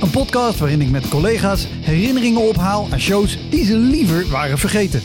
[0.00, 5.02] Een podcast waarin ik met collega's herinneringen ophaal aan shows die ze liever waren vergeten.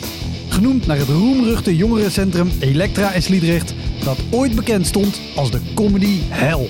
[0.48, 6.18] Genoemd naar het roemruchte jongerencentrum Elektra in Sliedrecht, dat ooit bekend stond als de comedy
[6.22, 6.68] hell.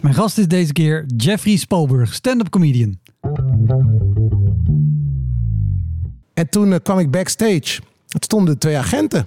[0.00, 2.98] Mijn gast is deze keer Jeffrey Spalburg, stand-up comedian.
[6.34, 7.80] En toen eh, kwam ik backstage.
[8.08, 9.26] Het stonden twee agenten.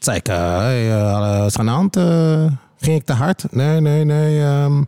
[0.00, 1.96] Zei ik, eh, eh, wat is aan de hand?
[1.96, 2.44] Eh,
[2.78, 3.44] ging ik te hard?
[3.50, 4.42] Nee, nee, nee.
[4.42, 4.82] ehm,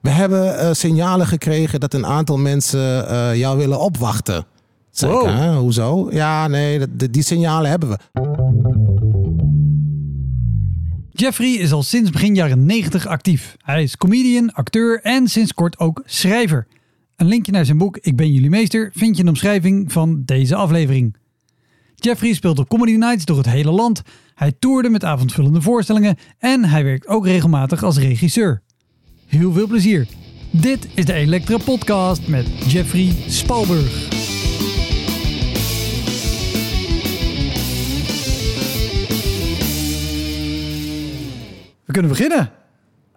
[0.00, 4.44] we hebben eh, signalen gekregen dat een aantal mensen eh, jou willen opwachten.
[4.90, 5.28] Zei Wow.
[5.28, 6.08] ik, "Hè, hoezo?
[6.12, 7.98] Ja, nee, die, die signalen hebben we.
[11.10, 13.56] Jeffrey is al sinds begin jaren 90 actief.
[13.62, 16.66] Hij is comedian, acteur en sinds kort ook schrijver.
[17.16, 20.22] Een linkje naar zijn boek Ik ben jullie meester vind je in de omschrijving van
[20.24, 21.16] deze aflevering.
[22.04, 24.02] Jeffrey speelt op comedy nights door het hele land.
[24.34, 28.62] Hij toerde met avondvullende voorstellingen en hij werkt ook regelmatig als regisseur.
[29.26, 30.06] Heel veel plezier.
[30.50, 34.08] Dit is de Elektra Podcast met Jeffrey Spalburg.
[41.84, 42.61] We kunnen beginnen.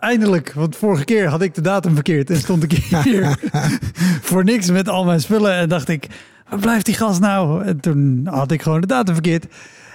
[0.06, 3.38] Eindelijk, want vorige keer had ik de datum verkeerd en stond ik hier
[4.30, 6.08] voor niks met al mijn spullen en dacht ik,
[6.50, 7.64] waar blijft die gast nou?
[7.64, 9.46] En toen had ik gewoon de datum verkeerd.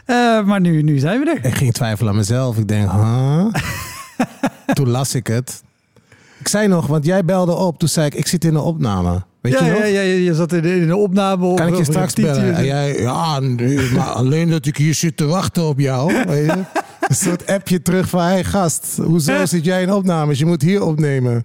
[0.05, 1.45] Eh, maar nu, nu zijn we er.
[1.45, 2.57] Ik ging twijfelen aan mezelf.
[2.59, 3.45] Ik denk, huh?
[4.77, 5.63] toen las ik het.
[6.39, 7.79] Ik zei nog, want jij belde op.
[7.79, 9.23] Toen zei ik, ik zit in een opname.
[9.41, 9.81] Weet Ja, je nog?
[9.81, 11.55] ja, ja, je zat in de, in de opname.
[11.55, 12.55] Kan ik je straks bellen?
[12.55, 16.25] En jij, ja, nee, maar alleen dat ik hier zit te wachten op jou.
[16.27, 16.63] Weet je?
[17.11, 20.39] Een soort appje terug van, hey gast, hoezo zit jij in opnames?
[20.39, 21.45] Je moet hier opnemen.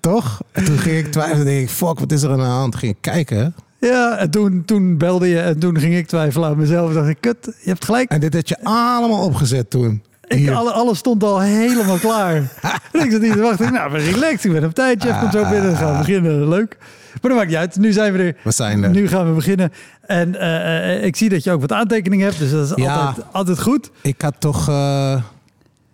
[0.00, 0.42] Toch?
[0.52, 1.44] En toen ging ik twijfelen.
[1.44, 2.76] denk ik, fuck, wat is er aan de hand?
[2.76, 3.54] Ging ik kijken.
[3.78, 6.92] Ja, en toen, toen belde je en toen ging ik twijfelen aan mezelf.
[6.92, 8.10] Dacht ik, kut, je hebt gelijk.
[8.10, 10.02] En dit had je allemaal opgezet toen.
[10.26, 12.34] Ik, alle, alles stond al helemaal klaar.
[12.92, 13.66] en ik zat niet te wachten.
[13.66, 14.44] Ik, Nou, ben relaxed.
[14.44, 15.02] Ik ben op tijd.
[15.02, 15.76] Jeff komt zo binnen.
[15.76, 16.48] Gaan beginnen.
[16.48, 16.76] Leuk.
[17.20, 17.76] Maar dat maakt niet uit.
[17.76, 18.36] Nu zijn we er.
[18.44, 18.90] We zijn er.
[18.90, 19.72] Nu gaan we beginnen.
[20.06, 22.38] En eh, eh, ik zie dat je ook wat aantekeningen hebt.
[22.38, 22.94] Dus dat is Ja.
[23.06, 23.90] altijd, altijd goed.
[24.02, 24.68] Ik had toch...
[24.68, 24.74] eh,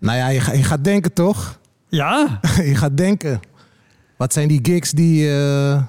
[0.00, 1.58] nou ja, je, ga- je gaat denken toch?
[1.88, 2.40] Ja.
[2.64, 3.40] je gaat denken.
[4.16, 5.82] Wat zijn die gigs die, eh,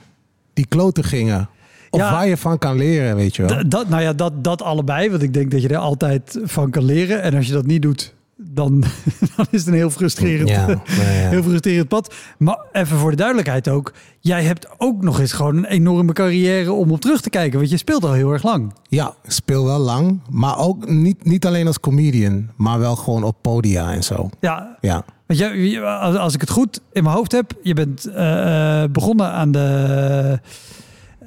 [0.53, 1.49] die kloten gingen?
[1.89, 2.11] Of Ja.
[2.11, 3.69] waar je van kan leren, weet je wel?
[3.69, 5.09] Dat, nou ja, dat, dat allebei.
[5.09, 7.21] Want ik denk dat je er altijd van kan leren.
[7.21, 8.79] En als je dat niet doet, dan,
[9.35, 11.29] dan is het een heel frustrerend, Ja, nou ja.
[11.29, 12.13] heel frustrerend pad.
[12.37, 13.93] Maar even voor de duidelijkheid ook.
[14.19, 17.57] Jij hebt ook nog eens gewoon een enorme carrière om op terug te kijken.
[17.59, 18.73] Want je speelt al heel erg lang.
[18.89, 20.19] Ja, ik speel wel lang.
[20.29, 22.49] Maar ook niet, niet alleen als comedian.
[22.57, 24.29] Maar wel gewoon op podia en zo.
[24.39, 25.03] Ja, Ja.
[25.25, 25.81] Want je-
[26.19, 30.39] als, ik het goed in mijn hoofd heb, je bent eh, eh, begonnen aan de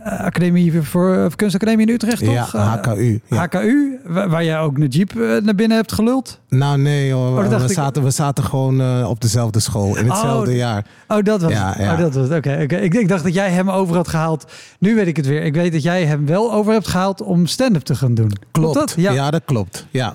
[0.04, 2.54] Academie voor of Kunstacademie in Utrecht, Ja, toch?
[2.54, 3.20] Eh, HKU.
[3.26, 3.36] Ja.
[3.36, 6.40] HKU, waar, waar jij ook Najib eh, naar binnen hebt geluld.
[6.48, 7.74] Nou nee hoor, dacht we, ik.
[7.74, 9.96] zaten, we zaten gewoon eh, op dezelfde school.
[9.96, 10.86] In hetzelfde Oh, jaar.
[11.08, 11.92] Oh, dat was Ja, ja.
[11.92, 12.28] Oh, dat was.
[12.30, 12.52] Oké.
[12.56, 14.52] Ik, ik dacht dat jij hem over had gehaald.
[14.78, 15.42] Nu weet ik het weer.
[15.42, 18.32] Ik weet dat jij hem wel over hebt gehaald om stand-up te gaan doen.
[18.50, 18.74] Klopt.
[18.74, 18.94] dat?
[18.96, 19.30] Ja.
[19.30, 19.86] dat klopt.
[19.91, 20.14] Ja.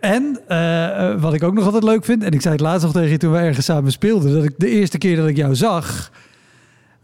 [0.00, 2.82] En eh, eh, wat ik ook nog altijd leuk vind, en ik zei het laatst
[2.82, 5.36] nog tegen je toen we ergens samen speelden, dat ik de eerste keer dat ik
[5.36, 6.10] jou zag,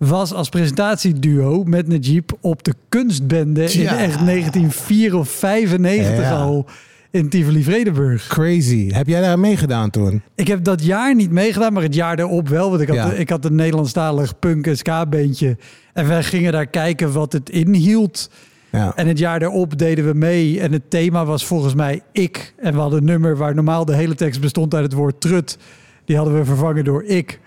[0.07, 6.31] was als presentatieduo met Najib op de kunstbende in echt 1994 of 95 Ja.
[6.43, 6.67] al
[7.11, 8.27] in Tivoli-Vredenburg.
[8.27, 8.91] Crazy.
[8.93, 10.23] Heb jij daar meegedaan toen?
[10.35, 12.69] Ik heb dat jaar niet meegedaan, maar het jaar daarop wel.
[12.71, 13.13] Want ik had, Ja.
[13.13, 15.57] ik had een Nederlandstalig punk- en ska-beentje.
[15.93, 18.31] En wij gingen daar kijken wat het inhield.
[18.71, 18.93] Ja.
[18.97, 20.61] En het jaar daarop deden we mee.
[20.61, 22.55] En het thema was volgens mij ik.
[22.57, 25.59] En we hadden een nummer waar normaal de hele tekst bestond uit het woord trut.
[26.05, 27.41] Die hadden we vervangen door ik.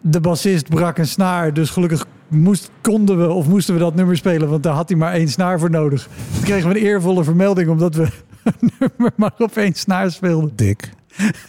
[0.00, 1.52] De bassist brak een snaar.
[1.54, 4.48] Dus gelukkig moest, konden we of moesten we dat nummer spelen.
[4.48, 6.08] Want daar had hij maar één snaar voor nodig.
[6.34, 8.02] Toen kregen we een eervolle vermelding omdat we
[8.44, 10.52] een nummer maar op één snaar speelden.
[10.56, 10.92] Dik.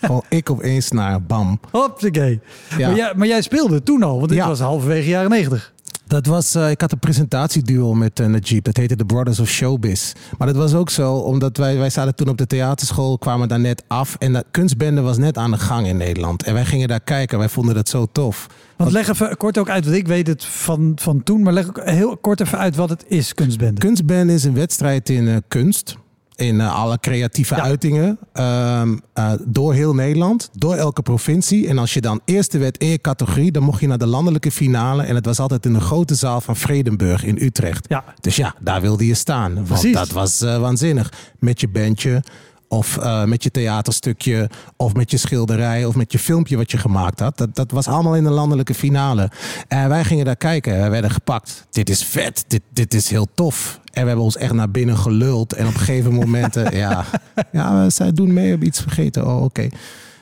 [0.01, 1.59] Gewoon ik op één snaar, bam.
[1.71, 2.39] Hopsakee.
[2.77, 2.87] Ja.
[2.87, 4.47] Maar, jij, maar jij speelde toen al, want dit Ja.
[4.47, 5.73] was halverwege jaren negentig.
[6.11, 8.63] Dat was, eh, ik had een presentatieduo met uh, Najib.
[8.63, 10.13] Dat heette The Brothers of Showbiz.
[10.37, 13.59] Maar dat was ook zo, omdat wij, wij zaten toen op de theaterschool, kwamen daar
[13.59, 14.15] net af.
[14.19, 16.43] En dat kunstbende was net aan de gang in Nederland.
[16.43, 17.37] En wij gingen daar kijken.
[17.37, 18.47] Wij vonden dat zo tof.
[18.75, 21.67] Want leg even kort ook uit, want ik weet het van, van toen, maar leg
[21.67, 23.81] ook heel kort even uit wat het is, kunstbende.
[23.81, 25.97] Kunstbende is een wedstrijd in eh, kunst.
[26.41, 27.61] In eh, alle creatieve Ja.
[27.61, 28.17] uitingen.
[28.33, 30.49] ehm, eh, door heel Nederland.
[30.53, 31.67] Door elke provincie.
[31.67, 33.51] En als je dan eerste werd in je categorie.
[33.51, 35.03] Dan mocht je naar de landelijke finale.
[35.03, 37.85] En het was altijd in de grote zaal van Vredenburg in Utrecht.
[37.89, 38.03] Ja.
[38.21, 39.53] Dus ja, daar wilde je staan.
[39.55, 39.93] Want Precies.
[39.93, 41.11] dat was eh, waanzinnig.
[41.39, 42.23] Met je bandje.
[42.71, 44.49] Of eh, met je theaterstukje.
[44.75, 45.85] Of met je schilderij.
[45.85, 47.37] Of met je filmpje wat je gemaakt had.
[47.37, 49.31] Dat, dat was allemaal in de landelijke finale.
[49.67, 50.77] En wij gingen daar kijken.
[50.77, 51.67] Wij werden gepakt.
[51.69, 52.43] Dit is vet.
[52.47, 53.79] Dit, dit is heel tof.
[53.93, 55.53] En we hebben ons echt naar binnen geluld.
[55.53, 56.55] En op een gegeven moment...
[56.55, 57.05] eh, ja,
[57.51, 58.49] ja, zij doen mee.
[58.49, 59.27] Hebben iets vergeten.
[59.27, 59.69] Oh, oké.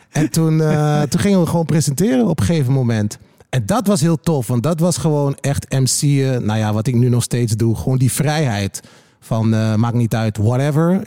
[0.10, 3.18] En toen, eh, toen gingen we gewoon presenteren op een gegeven moment.
[3.50, 6.45] En dat was heel tof, want dat was gewoon echt MC'en.
[6.45, 7.75] Nou ja, wat ik nu nog steeds doe.
[7.75, 8.81] Gewoon die vrijheid
[9.19, 11.01] van eh, maakt niet uit, whatever.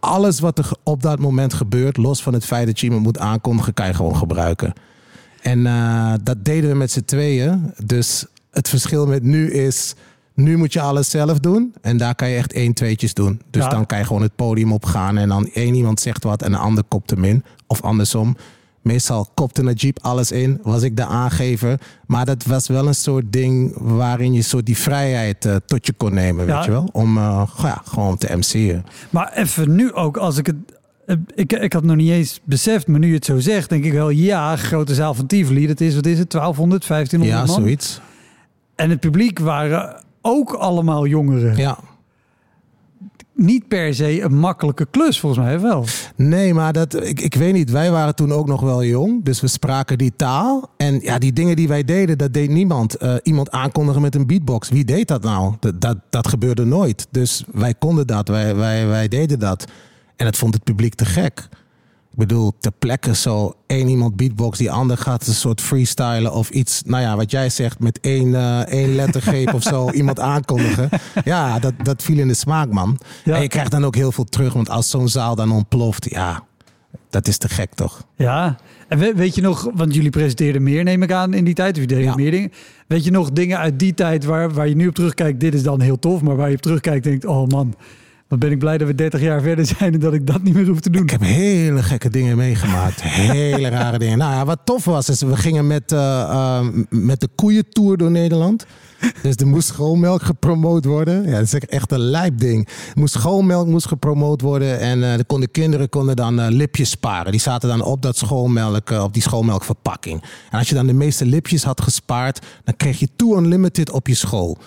[0.00, 3.18] Alles wat er op dat moment gebeurt, los van het feit dat je iemand moet
[3.18, 4.72] aankondigen, kan je gewoon gebruiken.
[5.42, 7.72] En eh, dat deden we met z'n tweeën.
[7.84, 9.94] Dus het verschil met nu is,
[10.34, 11.74] nu moet je alles zelf doen.
[11.80, 13.40] En daar kan je echt één, tweetjes doen.
[13.50, 13.68] Dus Ja.
[13.68, 16.58] dan kan je gewoon het podium opgaan en dan één iemand zegt wat en de
[16.58, 17.44] ander kopt hem in.
[17.66, 18.36] Of andersom.
[18.82, 21.80] Meestal kopte Najib alles in, was ik de aangever.
[22.06, 25.92] Maar dat was wel een soort ding waarin je soort die vrijheid eh, tot je
[25.92, 26.54] kon nemen, Ja.
[26.56, 26.88] weet je wel?
[26.92, 28.84] Om eh, ja, gewoon te MC'en.
[29.10, 30.56] Maar even nu ook, als ik het...
[31.06, 33.84] eh, Ik, ik had nog niet eens beseft, maar nu je het zo zegt, denk
[33.84, 37.54] ik wel, ja, grote zaal van Tivoli, dat is, wat is het, 1200, 1500 Ja,
[37.54, 37.62] man?
[37.64, 38.00] zoiets.
[38.74, 41.56] En het publiek waren ook allemaal jongeren.
[41.56, 41.78] Ja.
[43.40, 45.84] Niet per se een makkelijke klus, volgens mij wel.
[46.16, 47.70] Nee, maar dat, ik, ik weet niet.
[47.70, 49.24] Wij waren toen ook nog wel jong.
[49.24, 50.70] Dus we spraken die taal.
[50.76, 52.94] En ja, die dingen die wij deden, dat deed niemand.
[52.94, 54.68] Eh, iemand aankondigen met een beatbox.
[54.68, 55.54] Wie deed dat nou?
[55.60, 57.06] Dat, dat, dat gebeurde nooit.
[57.10, 58.28] Dus wij konden dat.
[58.28, 59.64] Wij, wij, wij deden dat.
[60.16, 61.48] En dat vond het publiek te gek.
[62.18, 66.82] Bedoel, ter plekke zo één iemand beatbox, die ander gaat een soort freestylen of iets.
[66.86, 70.88] Nou ja, wat jij zegt, met één, eh, één lettergreep of zo iemand aankondigen.
[71.24, 72.98] Ja, dat, dat viel in de smaak, man.
[73.24, 73.34] Ja.
[73.36, 76.44] En je krijgt dan ook heel veel terug, want als zo'n zaal dan ontploft, ja,
[77.10, 78.06] dat is te gek toch?
[78.16, 78.56] Ja,
[78.88, 81.74] en we- weet je nog, want jullie presenteerden meer, neem ik aan, in die tijd.
[81.76, 82.14] Jullie deden Ja.
[82.14, 82.52] meer dingen.
[82.86, 85.62] Weet je nog dingen uit die tijd waar, waar je nu op terugkijkt, dit is
[85.62, 87.74] dan heel tof, maar waar je op terugkijkt denkt, oh man,
[88.28, 90.54] wat ben ik blij dat we 30 jaar verder zijn en dat ik dat niet
[90.54, 91.02] meer hoef te doen.
[91.02, 93.02] Ik heb hele gekke dingen meegemaakt.
[93.32, 94.18] Hele rare dingen.
[94.18, 98.10] Nou ja, wat tof was, is we gingen met, eh, eh, met de koeientour door
[98.10, 98.66] Nederland.
[99.22, 101.22] Dus er moest schoolmelk gepromoot worden.
[101.22, 102.68] Ja, dat is echt een lijp ding.
[102.68, 104.78] Er moest schoolmelk moest gepromoot worden.
[104.80, 107.32] En eh, de kinderen konden dan lipjes sparen.
[107.32, 110.22] Die zaten dan op dat schoolmelk, op die schoolmelkverpakking.
[110.50, 114.06] En als je dan de meeste lipjes had gespaard, dan kreeg je Two Unlimited op
[114.06, 114.58] je school.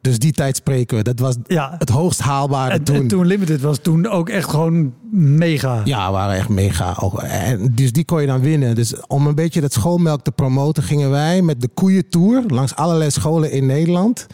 [0.00, 1.02] Dus die tijd spreken we.
[1.02, 1.74] Dat was Ja.
[1.78, 2.96] het hoogst haalbare En, toen.
[2.96, 5.80] en toen Limited was toen ook echt gewoon mega.
[5.84, 6.96] Ja, waren echt mega.
[7.22, 8.74] En dus die kon je dan winnen.
[8.74, 13.10] Dus om een beetje dat schoolmelk te promoten, gingen wij met de koeientour langs allerlei
[13.10, 14.26] scholen in Nederland.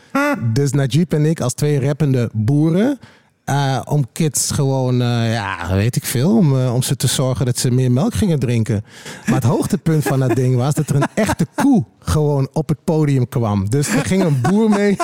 [0.52, 2.98] Dus Najib en ik als twee rappende boeren.
[3.46, 7.46] Eh, om kids gewoon, eh, ja, weet ik veel, om, eh, om ze te zorgen
[7.46, 8.84] dat ze meer melk gingen drinken.
[9.26, 12.84] Maar het hoogtepunt van dat ding was dat er een echte koe gewoon op het
[12.84, 13.70] podium kwam.
[13.70, 14.96] Dus er ging een boer mee.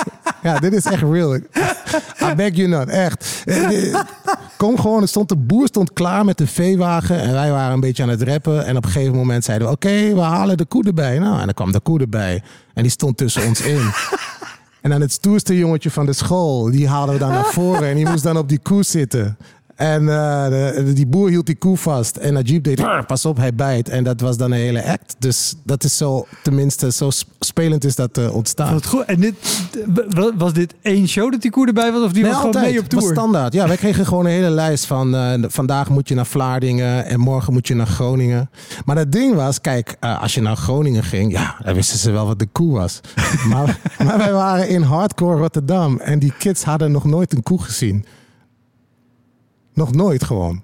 [0.43, 1.35] Ja, dit is echt real.
[1.35, 3.43] I beg you not, echt.
[4.57, 7.79] Kom gewoon, er stond de boer stond klaar met de veewagen en wij waren een
[7.79, 8.65] beetje aan het rappen.
[8.65, 11.19] En op een gegeven moment zeiden we, oké, we halen de koe erbij.
[11.19, 12.41] Nou, en dan kwam de koe erbij
[12.73, 13.91] en die stond tussen ons in.
[14.83, 17.95] En dan het stoerste jongetje van de school, die haalden we dan naar voren en
[17.95, 19.37] die moest dan op die koe zitten.
[19.75, 22.15] En eh, de- die boer hield die koe vast.
[22.15, 23.89] En Najib deed, "Brr, pas op, hij bijt.
[23.89, 25.15] En dat was dan een hele act.
[25.19, 28.73] Dus dat is zo, tenminste, zo sp- spelend is dat eh, ontstaan.
[28.73, 29.05] Wat goed.
[29.05, 29.33] En dit,
[30.37, 32.01] was dit één show dat die koer erbij was?
[32.03, 32.71] Of die Nee, was gewoon altijd.
[32.71, 33.15] mee op Het was tour?
[33.17, 33.53] standaard.
[33.53, 37.19] Ja, wij kregen gewoon een hele lijst van eh, vandaag moet je naar Vlaardingen en
[37.19, 38.49] morgen moet je naar Groningen.
[38.85, 42.25] Maar het ding was, kijk, als je naar Groningen ging, ja, dan wisten ze wel
[42.27, 42.99] wat de koe was.
[43.49, 47.61] maar, maar wij waren in hardcore Rotterdam en die kids hadden nog nooit een koe
[47.63, 48.05] gezien.
[49.73, 50.61] Nog nooit gewoon.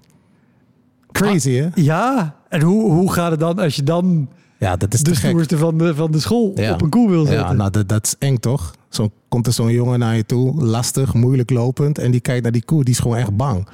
[1.12, 1.68] Crazy, hè?
[1.74, 5.58] Ja, en hoe, hoe gaat het dan als je dan Ja, dat is de stoerste
[5.58, 6.72] van de, van de school Ja.
[6.72, 7.46] op een koe wil zetten?
[7.46, 8.74] Ja, nou, dat, dat is eng toch?
[8.88, 11.98] Zo komt er zo'n jongen naar je toe, lastig, moeilijk lopend.
[11.98, 13.68] En die kijkt naar die koe, die is gewoon echt bang.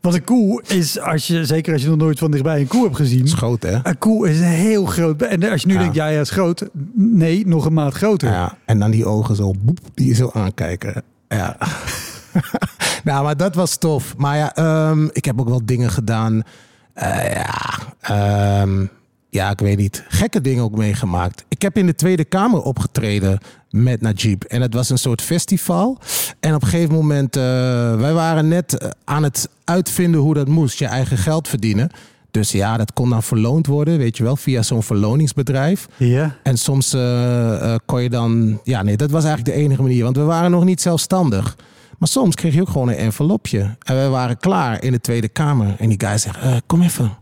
[0.00, 2.84] Want een koe is, als je, zeker als je nog nooit van dichtbij een koe
[2.84, 3.24] hebt gezien...
[3.24, 3.78] Is groot, hè?
[3.82, 5.22] Een koe is een heel groot...
[5.22, 5.80] En als je nu Ja.
[5.80, 6.68] denkt, ja, ja, is groot.
[6.94, 8.30] Nee, nog een maat groter.
[8.30, 11.02] Ja, en dan die ogen zo, boep, die je zo aankijken.
[11.28, 11.56] Ja.
[13.04, 14.16] nou, maar dat was tof.
[14.16, 16.42] Maar ja, ehm, ik heb ook wel dingen gedaan.
[16.92, 18.86] Eh, ja, ehm,
[19.30, 20.04] ja, ik weet niet.
[20.08, 21.44] Gekke dingen ook meegemaakt.
[21.48, 23.38] Ik heb in de Tweede Kamer opgetreden
[23.70, 24.44] met Najib.
[24.44, 25.98] En het was een soort festival.
[26.40, 27.42] En op een gegeven moment, uh,
[27.96, 30.78] wij waren net eh, aan het uitvinden hoe dat moest.
[30.78, 31.90] Je eigen geld verdienen.
[32.30, 35.86] Dus ja, dat kon dan verloond worden, weet je wel, via zo'n verloningsbedrijf.
[35.96, 36.36] Ja.
[36.42, 38.60] En soms uh, kon je dan...
[38.64, 40.04] Ja, nee, dat was eigenlijk de enige manier.
[40.04, 41.56] Want we waren nog niet zelfstandig.
[41.98, 43.76] Maar soms kreeg je ook gewoon een envelopje.
[43.82, 45.74] En we waren klaar in de Tweede Kamer.
[45.78, 47.16] En die guy zegt, uh, kom even.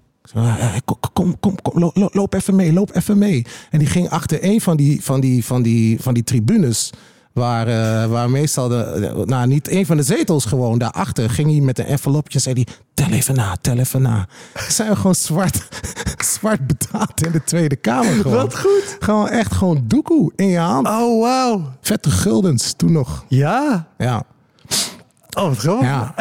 [0.85, 3.47] Kom, kom, kom, kom, loop even mee, loop even mee.
[3.71, 6.90] En die ging achter een van die, van die, van die, van die tribunes
[7.35, 11.61] Waar, uh, waar meestal, de, nou niet een van de zetels gewoon daarachter, ging hij
[11.61, 14.26] met een envelopje en zei hij, tel even na, tel even na.
[14.69, 15.69] Zijn we gewoon zwart,
[16.35, 18.37] zwart betaald in de Tweede Kamer gewoon.
[18.37, 18.97] Wat goed.
[18.99, 20.87] Gewoon echt gewoon doekoe in je hand.
[20.87, 21.73] Oh, wauw.
[21.81, 23.25] Vette guldens toen nog.
[23.28, 23.88] Ja?
[23.99, 24.25] Ja.
[25.35, 25.87] Oh, wat grappig.
[25.87, 26.14] Ja.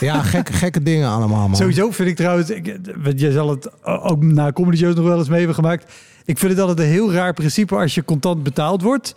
[0.00, 1.56] Ja, gekke, gekke dingen allemaal, man.
[1.56, 2.78] Sowieso vind ik trouwens, ik,
[3.16, 5.92] jij zal het ook na comedy shows nog wel eens mee hebben gemaakt.
[6.24, 9.14] Ik vind het altijd een heel raar principe als je contant betaald wordt.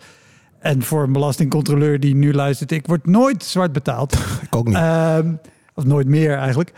[0.58, 4.12] En voor een belastingcontroleur die nu luistert, ik word nooit zwart betaald.
[4.46, 4.76] Ik ook niet.
[4.76, 5.38] Um,
[5.74, 6.72] of nooit meer eigenlijk.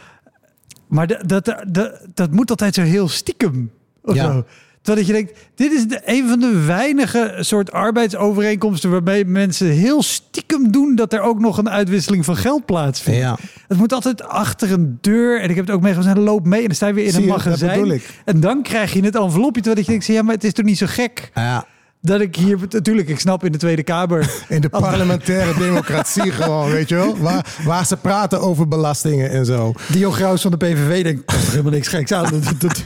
[0.87, 3.71] Maar dat, dat, dat, dat moet altijd zo heel stiekem.
[4.03, 4.33] Of Ja.
[4.33, 4.45] zo.
[4.85, 9.67] Terwijl dat je denkt, dit is de, een van de weinige soort arbeidsovereenkomsten waarbij mensen
[9.67, 13.21] heel stiekem doen dat er ook nog een uitwisseling van geld plaatsvindt.
[13.21, 13.37] Ja.
[13.69, 15.41] Het moet altijd achter een deur.
[15.41, 16.19] En ik heb het ook meegemaakt.
[16.19, 18.01] Loop mee en dan sta je weer in Zie een dat magazijn.
[18.25, 19.63] En dan krijg je het envelopje.
[19.63, 21.67] Terwijl je denkt, ja, maar het is toch niet zo gek Ja,
[22.01, 22.59] dat ik hier...
[22.71, 24.31] Natuurlijk, ik snap in de Tweede Kamer...
[24.49, 27.19] in de parlementaire democratie gewoon, weet je wel?
[27.19, 29.73] Waar, waar ze praten over belastingen en zo.
[29.93, 32.23] Dio Graus van de PVV denkt, helemaal niks geks aan.
[32.31, 32.85] Dat, dat, dat-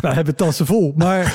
[0.00, 0.94] wij hebben tassen vol.
[0.96, 1.34] Maar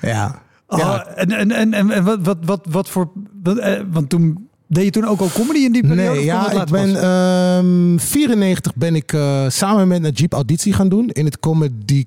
[0.00, 0.42] Ja.
[0.66, 1.06] oh, ja.
[1.06, 3.10] en, en, en, en, en wat, wat, wat, wat voor...
[3.42, 6.14] Wat, eh, want toen deed je toen ook al comedy in die periode?
[6.14, 7.02] Nee, ja, ik ben pas?
[7.02, 12.04] ehm 94 ben ik eh, samen met Najib auditie gaan doen in het Comedy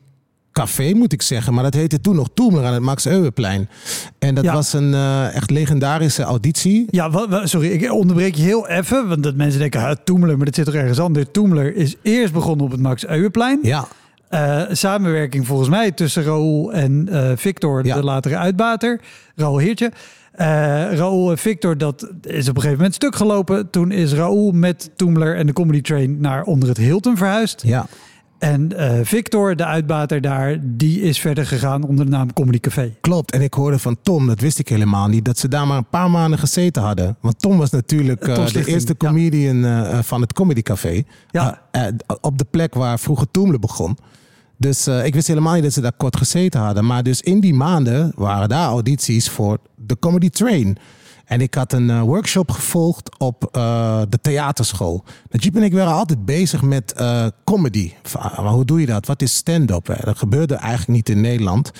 [0.52, 1.54] Café, moet ik zeggen.
[1.54, 3.70] Maar dat heette toen nog Toemler aan het Max Euweplein.
[4.20, 4.54] En dat Ja.
[4.54, 6.86] was een eh, echt legendarische auditie.
[6.90, 7.10] Ja,
[7.44, 9.08] sorry, ik onderbreek je heel even.
[9.08, 11.26] Want dat mensen denken, Toemler, maar dat zit toch ergens anders.
[11.32, 13.60] Toemler is eerst begonnen op het Max Euweplein.
[13.62, 13.88] Ja,
[14.30, 17.96] Eh, samenwerking volgens mij tussen Raoul en eh, Victor, Ja.
[17.96, 19.02] de latere uitbater.
[19.36, 19.92] Raoul Heertje.
[20.32, 20.48] Eh
[20.94, 23.70] Raoul en Victor, dat is op een gegeven moment stuk gelopen.
[23.70, 27.62] Toen is Raoul met Toemler en de Comedy Train naar onder het Hilton verhuisd.
[27.66, 27.86] ja.
[28.42, 32.96] En eh, Victor, de uitbater daar, die is verder gegaan onder de naam Comedy Café.
[33.02, 33.32] Klopt.
[33.32, 35.90] En ik hoorde van Tom, dat wist ik helemaal niet, dat ze daar maar een
[35.90, 37.18] paar maanden gezeten hadden.
[37.20, 41.04] Want Tom was natuurlijk eh, Tom de eerste comedian eh, van het Comedy Café.
[41.32, 41.62] Ja.
[42.22, 43.98] Op de plek waar vroeger Toemler begon.
[44.58, 46.86] Dus ik wist helemaal niet dat ze daar kort gezeten hadden.
[46.86, 50.78] Maar dus in die maanden waren daar audities voor de Comedy Train.
[51.26, 55.04] En ik had een eh, workshop gevolgd op eh, de theaterschool.
[55.30, 57.92] Najib en ik waren altijd bezig met eh, comedy.
[58.04, 59.06] Van, ah, hoe doe je dat?
[59.06, 59.98] Wat is stand-up?
[60.04, 61.72] Dat gebeurde eigenlijk niet in Nederland.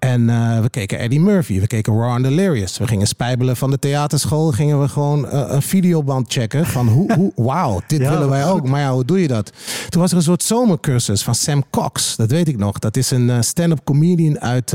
[0.00, 2.78] En eh, we keken Eddie Murphy, we keken Raw and Delirious.
[2.78, 4.52] We gingen spijbelen van de theaterschool.
[4.52, 8.46] Gingen we gewoon eh, een videoband checken van hoe, hoe wauw, dit Ja, willen wij
[8.46, 8.68] ook.
[8.68, 9.52] Maar ja, hoe doe je dat?
[9.88, 12.16] Toen was er een soort zomercursus van Sam Cox.
[12.16, 12.78] Dat weet ik nog.
[12.78, 14.74] Dat is een eh, stand-up comedian uit,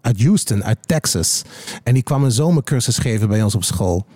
[0.00, 1.42] uit Houston, uit Texas.
[1.82, 4.06] En die kwam een zomercursus geven bij ons op school.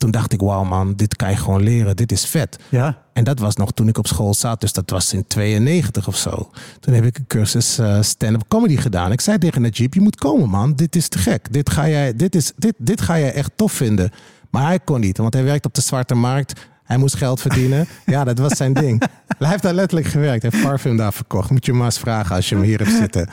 [0.00, 1.96] Toen dacht ik, wauw man, dit kan je gewoon leren.
[1.96, 2.58] Dit is vet.
[2.68, 2.98] Ja.
[3.12, 4.60] En dat was nog toen ik op school zat.
[4.60, 6.50] Dus dat was in 92 of zo.
[6.80, 9.12] Toen heb ik een cursus eh, stand-up comedy gedaan.
[9.12, 10.74] Ik zei tegen Najib, je moet komen man.
[10.74, 11.52] Dit is te gek.
[11.52, 14.10] Dit ga jij, dit is, dit, dit ga jij echt tof vinden.
[14.50, 16.68] Maar hij kon niet, want hij werkt op de zwarte markt.
[16.84, 17.86] Hij moest geld verdienen.
[18.06, 19.02] Ja, dat was zijn ding.
[19.38, 20.42] Hij heeft daar letterlijk gewerkt.
[20.42, 21.50] Hij heeft parfum daar verkocht.
[21.50, 23.28] Moet je maar eens vragen als je hem hier hebt zitten.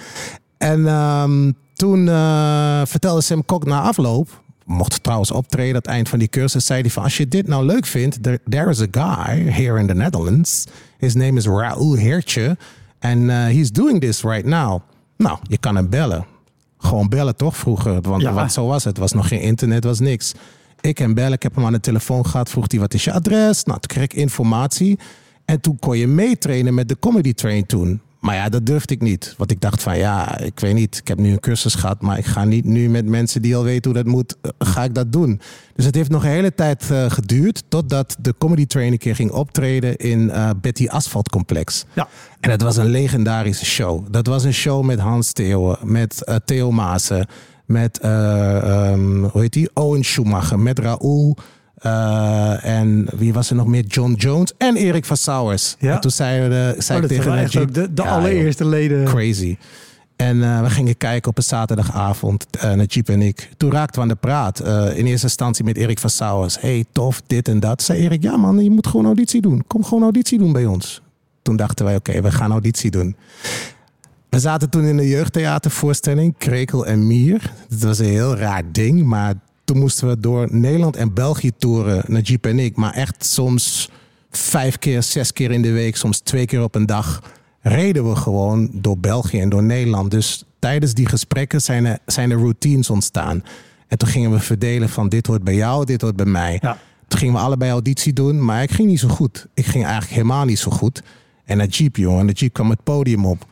[0.58, 6.10] En ehm, toen eh, vertelde Sam Kok na afloop, mocht trouwens optreden aan het eind
[6.10, 8.82] van die cursus, zei hij van als je dit nou leuk vindt, there, there is
[8.82, 10.66] a guy here in the Netherlands.
[10.98, 12.58] His name is Raoul Heertje.
[13.00, 14.82] En eh, he's doing this right now.
[15.18, 16.26] Nou, je kan hem bellen.
[16.78, 18.34] Gewoon bellen toch vroeger, want, Ja.
[18.34, 18.92] want zo was het.
[18.94, 20.34] Het was nog geen internet, was niks.
[20.82, 23.12] Ik hem bellen, ik heb hem aan de telefoon gehad, vroeg hij wat is je
[23.14, 23.64] adres?
[23.64, 25.00] Nou, toen kreeg ik informatie.
[25.46, 28.02] En toen kon je meetrainen met de Comedy Train toen.
[28.28, 29.34] Maar ja, dat durfde ik niet.
[29.38, 30.98] Want ik dacht van ja, ik weet niet.
[30.98, 33.64] Ik heb nu een cursus gehad, maar ik ga niet nu met mensen die al
[33.64, 35.42] weten hoe dat moet, eh, ga ik dat doen.
[35.76, 39.16] Dus het heeft nog een hele tijd eh, geduurd totdat de Comedy Train een keer
[39.16, 41.86] ging optreden in eh, Betty Asphalt Complex.
[41.94, 42.08] Ja.
[42.40, 44.06] En dat was een legendarische show.
[44.12, 47.28] Dat was een show met Hans Theo, met Theo Maassen,
[47.68, 49.70] met eh, ehm, hoe heet die?
[49.74, 51.38] Owen Schumacher, met Raoul.
[51.78, 53.84] Eh, en wie was er nog meer?
[53.86, 55.76] John Jones en Erik van Sauers.
[55.80, 55.94] Ja.
[55.94, 59.04] En toen zei, we de, zei Oh, ik tegen Najib, de, de ja, allereerste leden.
[59.04, 59.58] crazy.
[60.16, 63.50] En eh, we gingen kijken op een zaterdagavond, uh, Najib en ik.
[63.58, 64.62] Toen raakten we aan de praat.
[64.62, 66.62] Uh, in eerste instantie met Erik van Sauers.
[66.62, 67.82] hey, tof, dit en dat.
[67.82, 69.64] Zei Erik, ja man, je moet gewoon auditie doen.
[69.68, 71.02] Kom gewoon auditie doen bij ons.
[71.42, 73.16] Toen dachten wij, oké, we gaan auditie doen.
[74.30, 77.54] We zaten toen in een jeugdtheatervoorstelling, Krekel en Mier.
[77.70, 79.34] Dat was een heel raar ding, maar
[79.68, 82.76] toen moesten we door Nederland en België toeren, Najib en ik.
[82.76, 83.90] Maar echt soms
[84.30, 87.22] vijf keer, zes keer in de week, soms twee keer op een dag
[87.62, 90.12] reden we gewoon door België en door Nederland.
[90.12, 93.44] Dus tijdens die gesprekken zijn er, zijn er routines ontstaan.
[93.88, 96.58] En toen gingen we verdelen van dit hoort bij jou, dit hoort bij mij.
[96.62, 96.78] Ja.
[97.08, 99.48] Toen gingen we allebei auditie doen, maar ik ging niet zo goed.
[99.54, 101.04] Ik ging eigenlijk helemaal niet zo goed.
[101.46, 103.46] En Najib, jongen, Najib kwam het podium op.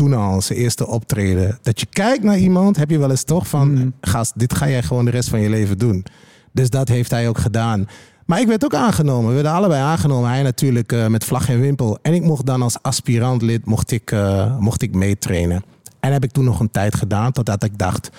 [0.00, 1.58] Toen al zijn eerste optreden.
[1.62, 3.72] Dat je kijkt naar iemand, heb je wel eens toch van...
[3.72, 3.88] Mhm.
[4.00, 6.04] Gast, dit ga jij gewoon de rest van je leven doen.
[6.52, 7.88] Dus dat heeft hij ook gedaan.
[8.26, 9.28] Maar ik werd ook aangenomen.
[9.28, 10.30] We werden allebei aangenomen.
[10.30, 11.98] Hij natuurlijk eh, met vlag en wimpel.
[12.02, 15.62] En ik mocht dan als aspirant lid mocht ik, eh, mocht ik meetrainen.
[16.00, 18.10] En heb ik toen nog een tijd gedaan totdat ik dacht...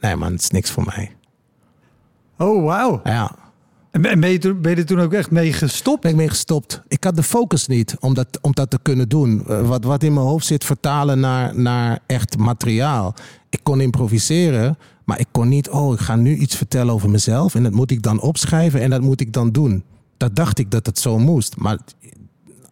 [0.00, 1.12] Nee man, het is niks voor mij.
[2.38, 3.00] Oh, wauw.
[3.04, 3.32] Ja,
[4.04, 6.00] En ben je, ben je er toen ook echt mee gestopt?
[6.00, 6.82] ben ik mee gestopt.
[6.88, 9.44] Ik had de focus niet om dat, om dat te kunnen doen.
[9.46, 13.14] Eh, Wat, wat in mijn hoofd zit, vertalen naar, naar echt materiaal.
[13.50, 15.68] Ik kon improviseren, maar ik kon niet...
[15.70, 17.54] oh, ik ga nu iets vertellen over mezelf...
[17.54, 19.84] en dat moet ik dan opschrijven en dat moet ik dan doen.
[20.16, 21.56] Dat dacht ik dat het zo moest.
[21.56, 21.78] Maar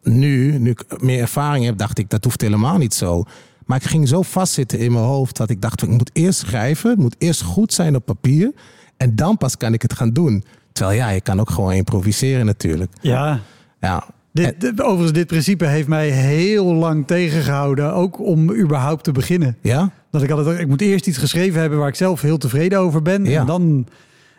[0.02, 2.10] nu, nu ik meer ervaring heb, dacht ik...
[2.10, 3.24] dat hoeft helemaal niet zo.
[3.64, 5.36] Maar ik ging zo vastzitten in mijn hoofd...
[5.36, 6.90] dat ik dacht, ik moet eerst schrijven...
[6.90, 8.52] het moet eerst goed zijn op papier...
[8.96, 10.44] en dan pas kan ik het gaan doen.
[10.76, 12.92] Terwijl ja, je kan ook gewoon improviseren natuurlijk.
[13.00, 13.40] Ja.
[13.80, 17.92] Ja, Dit, dit- overigens, dit principe heeft mij heel lang tegengehouden.
[17.94, 19.56] Ook om überhaupt te beginnen.
[19.60, 19.90] ja?
[20.10, 23.02] Dat ik altijd, ik moet eerst iets geschreven hebben waar ik zelf heel tevreden over
[23.02, 23.24] ben.
[23.24, 23.40] Ja.
[23.40, 23.86] En dan,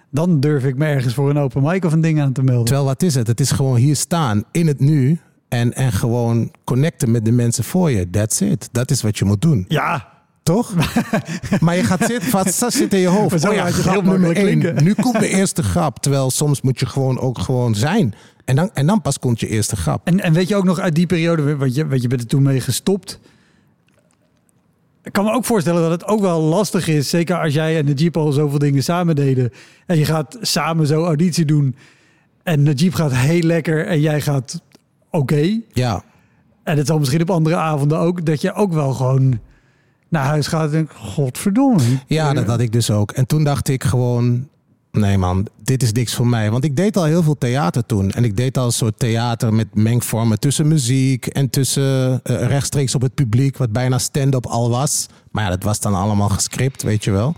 [0.09, 2.65] dan durf ik me ergens voor een open mic of een ding aan te melden.
[2.65, 3.27] Terwijl wat is het?
[3.27, 7.63] Het is gewoon hier staan in het nu en, en gewoon connecten met de mensen
[7.63, 8.09] voor je.
[8.09, 8.69] That's it.
[8.71, 9.65] Dat is wat je moet doen.
[9.67, 10.07] Ja,
[10.47, 10.73] Toch?
[11.59, 13.41] maar je gaat zitten, wat zat zit in je hoofd.
[13.41, 14.43] Zo Oh ja, grap nummer één.
[14.43, 14.83] klinken.
[14.83, 15.99] Nu komt de eerste grap.
[15.99, 18.13] Terwijl soms moet je gewoon ook gewoon zijn.
[18.45, 20.07] En dan, en dan pas komt je eerste grap.
[20.07, 22.27] En, en weet je ook nog uit die periode, want je, want je bent er
[22.27, 23.19] toen mee gestopt.
[25.03, 27.09] Ik kan me ook voorstellen dat het ook wel lastig is.
[27.09, 29.51] Zeker als jij en de Jeep al zoveel dingen samen deden.
[29.85, 31.75] En je gaat samen zo auditie doen.
[32.43, 34.61] En de Jeep gaat heel lekker en jij gaat
[35.11, 35.59] oké.
[35.73, 36.03] Ja.
[36.63, 38.25] En het zal misschien op andere avonden ook.
[38.25, 39.39] Dat je ook wel gewoon
[40.09, 41.83] naar huis gaat en denkt, godverdomme.
[42.07, 43.11] Ja, dat had ik dus ook.
[43.11, 44.47] En toen dacht ik gewoon,
[44.91, 46.51] nee man, dit is niks voor mij.
[46.51, 48.11] Want ik deed al heel veel theater toen.
[48.11, 52.95] En ik deed al een soort theater met mengvormen tussen muziek en tussen eh, rechtstreeks
[52.95, 55.07] op het publiek, wat bijna stand-up al was.
[55.31, 57.35] Maar ja, dat was dan allemaal gescript, weet je wel.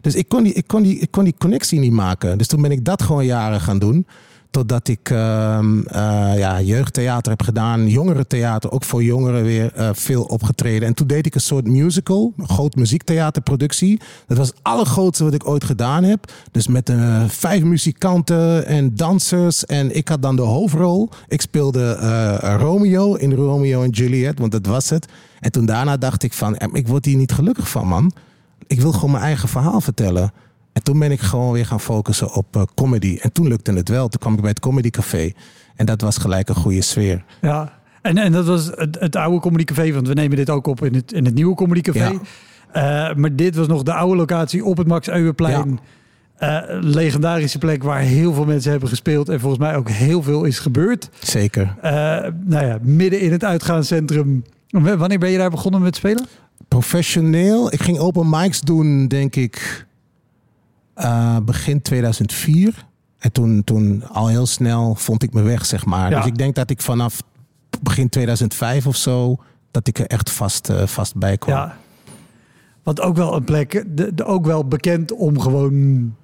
[0.00, 2.38] Dus ik kon, die, ik, kon die, ik kon die connectie niet maken.
[2.38, 4.06] Dus toen ben ik dat gewoon jaren gaan doen.
[4.56, 10.22] Totdat ik ehm, eh, ja, jeugdtheater heb gedaan, jongerentheater, ook voor jongeren weer eh, veel
[10.22, 10.88] opgetreden.
[10.88, 14.00] En toen deed ik een soort musical, een groot muziektheaterproductie.
[14.26, 16.32] Dat was het allergrootste wat ik ooit gedaan heb.
[16.50, 19.64] Dus met eh, vijf muzikanten en dansers.
[19.64, 21.08] En ik had dan de hoofdrol.
[21.28, 21.92] Ik speelde
[22.58, 25.06] Romeo in Romeo en Juliet, want dat was het.
[25.40, 28.12] En toen daarna dacht ik van, ik word hier niet gelukkig van, man.
[28.66, 30.32] Ik wil gewoon mijn eigen verhaal vertellen.
[30.76, 33.18] En toen ben ik gewoon weer gaan focussen op eh, comedy.
[33.20, 34.08] En toen lukte het wel.
[34.08, 35.32] Toen kwam ik bij het Comedy Café.
[35.76, 37.24] En dat was gelijk een goede sfeer.
[37.40, 40.66] Ja, en, en dat was het, het oude Comedy Café, want we nemen dit ook
[40.66, 42.18] op in het, in het nieuwe Comedy Café.
[42.72, 45.78] Eh, maar dit was nog de oude locatie op het Max Euweplein.
[46.36, 50.44] Eh, legendarische plek waar heel veel mensen hebben gespeeld en volgens mij ook heel veel
[50.44, 51.08] is gebeurd.
[51.18, 51.74] Zeker.
[52.44, 54.44] Nou ja, midden in het uitgaanscentrum.
[54.70, 56.26] Wanneer ben je daar begonnen met spelen?
[56.68, 57.72] Professioneel.
[57.72, 59.85] Ik ging open mics doen, denk ik,
[60.96, 62.86] eh, begin 2004.
[63.18, 66.10] En toen, toen al heel snel vond ik me weg, zeg maar.
[66.10, 66.16] Ja.
[66.16, 67.22] Dus ik denk dat ik vanaf
[67.82, 69.36] begin 2005 of zo...
[69.70, 71.56] dat ik er echt vast, eh, vast bij kwam.
[71.56, 71.76] Ja.
[72.82, 76.14] Want ook wel een plek, de, de- ook wel bekend om gewoon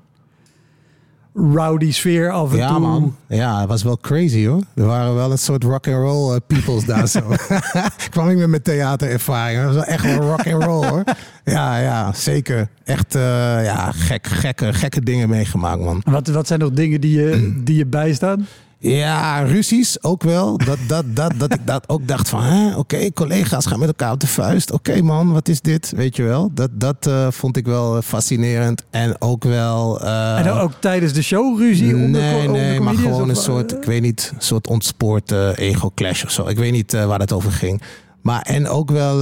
[1.34, 2.78] rowdy sfeer af en Ja, toe.
[2.78, 3.16] man.
[3.26, 4.62] Ja, het was wel crazy hoor.
[4.74, 7.20] Er waren wel een soort rock and roll eh, peoples daar zo.
[8.10, 9.56] Kwam ik met mijn theaterervaring.
[9.62, 11.04] Dat was wel echt wel rock and roll hoor.
[11.44, 12.68] Ja, ja, zeker.
[12.84, 13.22] Echt eh,
[13.64, 16.02] ja, gek, gekke, gekke dingen meegemaakt, man.
[16.04, 18.46] Wat, wat zijn nog dingen die je, die je bijstaan?
[18.82, 20.56] Ja, ruzies ook wel.
[20.56, 24.12] Dat, dat, dat, dat ik dat ook dacht van, hè, oké, collega's gaan met elkaar
[24.12, 24.72] op de vuist.
[24.72, 25.92] Oké man, wat is dit?
[25.96, 26.50] Weet je wel.
[26.54, 28.84] Dat, dat eh, vond ik wel fascinerend.
[28.90, 30.00] En ook wel...
[30.00, 31.94] eh, en ook tijdens de show ruzie?
[31.94, 35.56] onder, nee, onder nee, maar gewoon een soort, ik weet niet, een soort ontspoord eh,
[35.56, 36.46] ego-clash of zo.
[36.46, 37.82] Ik weet niet waar het over ging.
[38.22, 39.20] Maar en ook wel,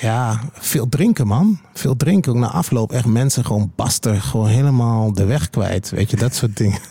[0.00, 1.60] ja, veel drinken, man.
[1.74, 2.32] Veel drinken.
[2.32, 5.90] Ook na afloop echt mensen gewoon baster, gewoon helemaal de weg kwijt.
[5.90, 6.78] Weet je, dat soort dingen.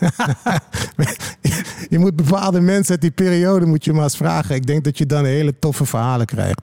[1.88, 4.54] je moet bepaalde mensen uit die periode moet je maar eens vragen.
[4.54, 6.60] Ik denk dat je dan hele toffe verhalen krijgt.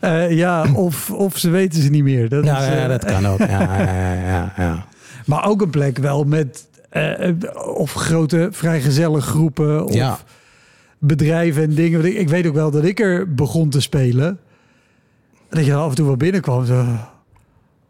[0.00, 2.28] Eh, ja, of, of ze weten ze niet meer.
[2.28, 3.38] Dat Ja, is, ja, eh, dat kan ook.
[3.38, 4.86] Ja, ja, ja.
[5.26, 7.30] Maar ook een plek wel met eh,
[7.74, 10.18] of grote vrijgezelle groepen of Ja.
[10.98, 12.18] bedrijven en dingen.
[12.18, 14.38] Ik, weet ook wel dat ik er begon te spelen.
[15.48, 16.64] Dat je af en toe wel binnenkwam.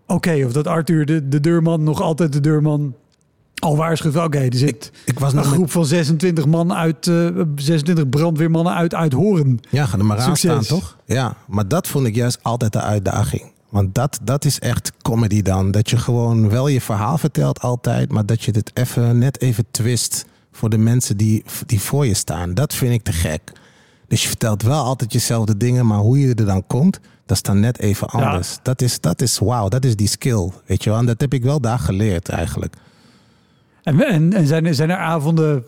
[0.07, 2.95] Oké, of dat Arthur, de, de deurman, nog altijd de deurman
[3.61, 4.13] al waarschuwt.
[4.15, 8.09] van, Oké, er zit Ik was een met- groep van 26 man uit, eh 26
[8.09, 9.61] brandweermannen uit, uit Horen.
[9.71, 10.97] Ja, ga er maar aan staan, toch?
[11.05, 13.43] Ja, maar dat vond ik juist altijd de uitdaging.
[13.69, 15.71] Want dat, dat is echt comedy dan.
[15.71, 19.65] Dat je gewoon wel je verhaal vertelt altijd, maar dat je het even, net even
[19.71, 22.55] twist voor de mensen die, die voor je staan.
[22.55, 23.53] Dat vind ik te gek.
[24.09, 27.43] Dus je vertelt wel altijd jezelfde dingen, maar hoe je er dan komt, dat is
[27.43, 28.19] dan net even Ja.
[28.25, 28.59] anders.
[28.63, 30.99] Dat is, dat is wauw, dat is die skill, weet je wel.
[30.99, 32.75] En dat heb ik wel daar geleerd eigenlijk.
[33.87, 35.65] En, en, en zijn, er- zijn er avonden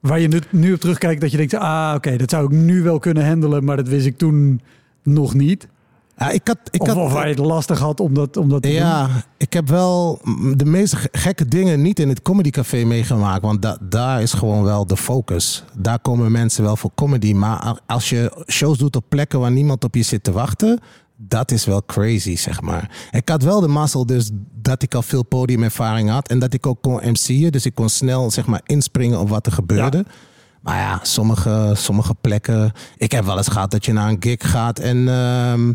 [0.00, 1.54] waar je nu, nu op terugkijkt dat je denkt...
[1.54, 4.60] ah, oké, dat zou ik nu wel kunnen handelen, maar dat wist ik toen
[5.02, 5.68] nog niet.
[6.18, 8.48] Ja, ik had, ik of, had, of waar je het lastig had om dat, om
[8.48, 8.76] dat te doen.
[8.76, 10.20] Ja, ik heb wel
[10.56, 13.42] de meest ge- gekke dingen niet in het comedycafé meegemaakt.
[13.42, 15.64] Want da- daar is gewoon wel de focus.
[15.76, 17.32] Daar komen mensen wel voor comedy.
[17.32, 20.80] Maar als je shows doet op plekken waar niemand op je zit te wachten.
[21.28, 23.08] Dat is wel crazy, zeg maar.
[23.10, 24.30] Ik had wel de mazzel dus
[24.62, 26.28] dat ik al veel podiumervaring had.
[26.28, 27.52] En dat ik ook kon MC'en.
[27.52, 30.04] Dus ik kon snel zeg maar inspringen op wat er gebeurde.
[30.62, 32.72] Maar ja, sommige, sommige plekken...
[32.96, 35.08] Ik heb wel eens gehad dat je naar een gig gaat en...
[35.08, 35.72] ehm,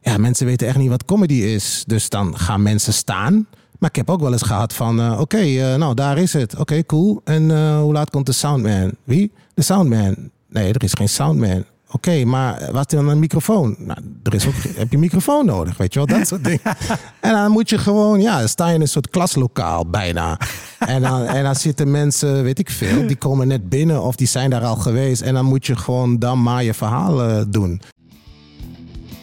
[0.00, 1.84] ja, mensen weten echt niet wat comedy is.
[1.86, 3.46] Dus dan gaan mensen staan.
[3.78, 5.00] Maar ik heb ook wel eens gehad van...
[5.00, 6.56] eh, Oké, eh, nou, daar is het.
[6.56, 7.20] Oké, cool.
[7.24, 8.92] En eh, hoe laat komt de soundman?
[9.04, 9.32] Wie?
[9.54, 10.30] De soundman.
[10.48, 11.64] Nee, er is geen soundman.
[11.90, 13.76] Oké, maar wat dan een microfoon?
[13.78, 16.18] Nou, er is ook, heb je een microfoon nodig, weet je wel?
[16.18, 16.60] Dat soort dingen.
[17.20, 18.20] En dan moet je gewoon...
[18.20, 20.38] Ja, dan sta je in een soort klaslokaal bijna.
[20.78, 23.06] En dan, en dan zitten mensen, weet ik veel...
[23.06, 25.22] die komen net binnen of die zijn daar al geweest.
[25.22, 27.80] En dan moet je gewoon dan maar je verhaal eh, doen.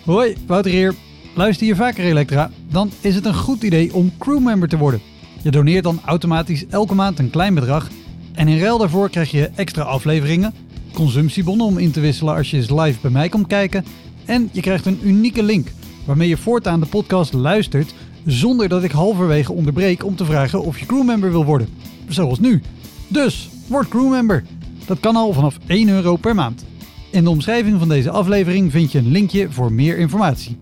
[0.06, 0.94] Hoi, Wouter hier.
[1.36, 2.52] Luister je vaker Elektra?
[2.70, 5.02] Dan is het een goed idee om crewmember te worden.
[5.42, 7.88] Je doneert dan automatisch elke maand een klein bedrag.
[8.34, 10.54] En in ruil daarvoor krijg je extra afleveringen,
[10.94, 13.86] consumptiebonnen om in te wisselen als je eens live bij mij komt kijken.
[14.26, 15.68] En je krijgt een unieke link
[16.06, 17.94] waarmee je voortaan de podcast luistert
[18.26, 21.68] zonder dat ik halverwege onderbreek om te vragen of je crewmember wil worden.
[22.08, 22.62] Zoals nu.
[23.08, 24.44] Dus, word crewmember.
[24.86, 26.66] Dat kan al vanaf 1 euro per maand.
[27.10, 30.58] In de omschrijving van deze aflevering vind je een linkje voor meer informatie.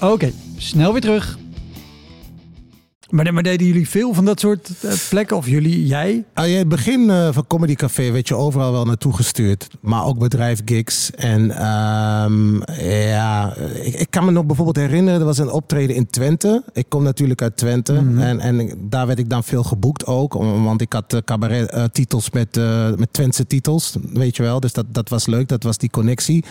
[0.00, 1.38] Oké, snel weer terug.
[3.10, 5.36] Maar, maar deden jullie veel van dat soort eh, plekken?
[5.36, 6.24] Of jullie, jij?
[6.34, 9.68] Ah, ja, het begin eh, van Comedy Café werd je overal wel naartoe gestuurd.
[9.80, 11.10] Maar ook bedrijfgigs.
[11.10, 12.56] En ehm,
[12.88, 16.64] ja, ik, ik kan me nog bijvoorbeeld herinneren, er was een optreden in Twente.
[16.72, 17.94] Ik kom natuurlijk uit Twente.
[18.18, 20.32] en, en daar werd ik dan veel geboekt ook.
[20.34, 24.60] Want ik had cabaret eh, titels met, eh met Twentse titels, weet je wel.
[24.60, 26.44] Dus dat, dat was leuk, dat was die connectie.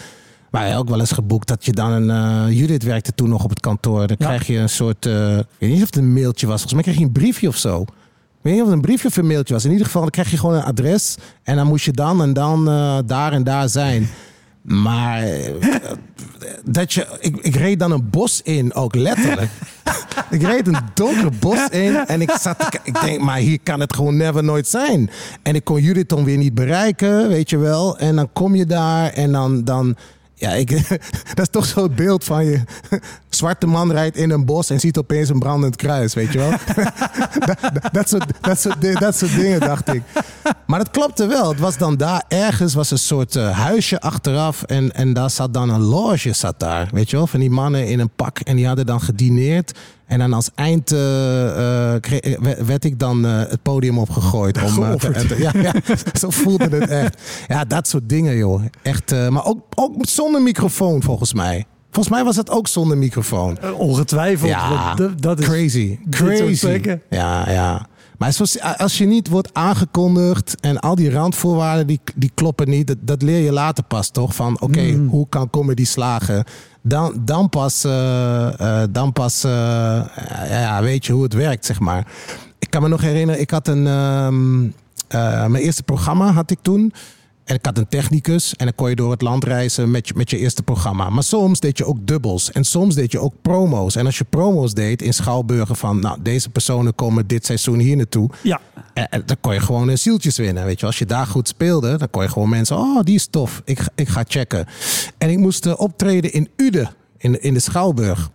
[0.56, 2.10] Maar ook wel eens geboekt dat je dan een...
[2.50, 4.08] eh, Judith werkte toen nog op het kantoor.
[4.08, 4.26] Dan Ja.
[4.26, 5.06] krijg je een soort...
[5.06, 6.62] eh, ik weet niet of het een mailtje was.
[6.62, 7.82] Volgens mij kreeg je een briefje of zo.
[7.82, 7.88] Ik
[8.42, 9.66] weet niet of het een briefje of een mailtje was.
[9.66, 11.16] In ieder geval dan krijg je gewoon een adres.
[11.44, 14.08] En dan moest je dan en dan eh, daar en daar zijn.
[14.62, 15.24] Maar
[16.64, 19.50] dat je, ik, ik reed dan een bos in, ook letterlijk.
[20.30, 23.96] ik reed een donker bos in en ik zat, ik denk, maar hier kan het
[23.96, 25.10] gewoon never nooit zijn.
[25.44, 27.98] En ik kon Judith dan weer niet bereiken, weet je wel.
[27.98, 29.96] En dan kom je daar en dan, dan
[30.36, 30.70] ja, ik,
[31.36, 32.62] dat is toch zo'n beeld van je.
[33.30, 36.50] Zwarte man rijdt in een bos en ziet opeens een brandend kruis, weet je wel.
[37.50, 37.58] dat,
[37.92, 38.26] dat, soort,
[39.00, 40.02] dat soort dingen, dacht ik.
[40.68, 41.50] Maar het klopte wel.
[41.50, 44.64] Het was dan daar ergens, was een soort eh, huisje achteraf.
[44.64, 46.90] En, en daar zat dan een loge, zat daar.
[46.92, 48.40] Weet je wel, van die mannen in een pak.
[48.40, 49.80] En die hadden dan gedineerd.
[50.06, 54.64] En dan als eind eh, eh, kreeg- werd- ik dan eh, het podium opgegooid.
[54.64, 55.74] Om, eh, te- ja, ja,
[56.20, 57.22] zo voelde het echt.
[57.48, 58.62] Ja, dat soort dingen, joh.
[58.82, 61.66] Echt, eh, maar ook, ook zonder microfoon, volgens mij.
[61.92, 63.58] Volgens mij was het ook zonder microfoon.
[63.62, 64.50] Eh, Ongetwijfeld.
[64.50, 66.00] Ja, dat, is crazy.
[66.10, 66.82] Crazy.
[67.10, 67.88] Ja, ja.
[68.18, 72.88] Maar zoals, als je niet wordt aangekondigd en al die randvoorwaarden die, die kloppen niet,
[72.88, 74.36] dat, dat leer je later pas toch?
[74.36, 75.08] Van oké, Mm.
[75.08, 76.44] hoe kan comedy slagen?
[76.88, 80.02] Dan, dan pas, eh, eh, dan pas eh,
[80.50, 82.08] ja, weet je hoe het werkt, zeg maar.
[82.60, 84.64] Ik kan me nog herinneren, ik had een, ehm,
[85.08, 86.94] eh, mijn eerste programma had ik toen.
[87.46, 90.14] En ik had een technicus en dan kon je door het land reizen met je,
[90.18, 91.10] met je eerste programma.
[91.10, 93.96] Maar soms deed je ook dubbels en soms deed je ook promo's.
[93.96, 97.96] En als je promo's deed in Schouwburgen van, nou, deze personen komen dit seizoen hier
[97.96, 98.30] naartoe.
[98.44, 98.62] Ja,
[98.94, 100.66] En, en dan kon je gewoon een zieltjes winnen.
[100.66, 103.28] Weet je, als je daar goed speelde, dan kon je gewoon mensen, oh, die is
[103.28, 103.62] tof.
[103.66, 104.66] Ik, ga- ik ga checken.
[105.18, 108.30] En ik moest eh, optreden in Uden, in, in de Schouwburg.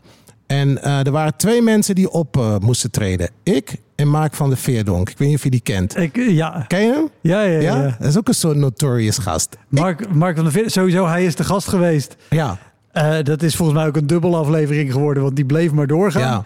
[0.50, 3.30] En eh, er waren twee mensen die op eh, moesten treden.
[3.42, 5.10] Ik en Mark van der Veerdonk.
[5.10, 5.96] Ik weet niet of je die kent.
[5.96, 6.64] Ik, ja.
[6.68, 7.08] Ken je hem?
[7.20, 7.76] Ja, ja, ja.
[7.82, 7.96] Ja?
[7.98, 9.56] Dat is ook een soort notorious gast.
[9.68, 12.16] Mark, Mark van der Veer, sowieso, hij is de gast geweest.
[12.30, 12.58] Ja,
[12.92, 16.20] Eh, dat is volgens mij ook een dubbele aflevering geworden, want die bleef maar doorgaan.
[16.22, 16.44] ja.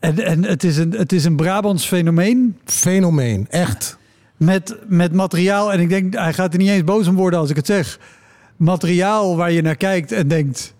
[0.00, 3.46] En, en het, is een, het is een Brabants fenomeen Fenomeen.
[3.50, 3.98] Echt.
[4.36, 5.72] met, met materiaal.
[5.72, 7.98] En ik denk, hij gaat er niet eens boos om worden als ik het zeg.
[8.56, 10.73] Materiaal waar je naar kijkt en denkt...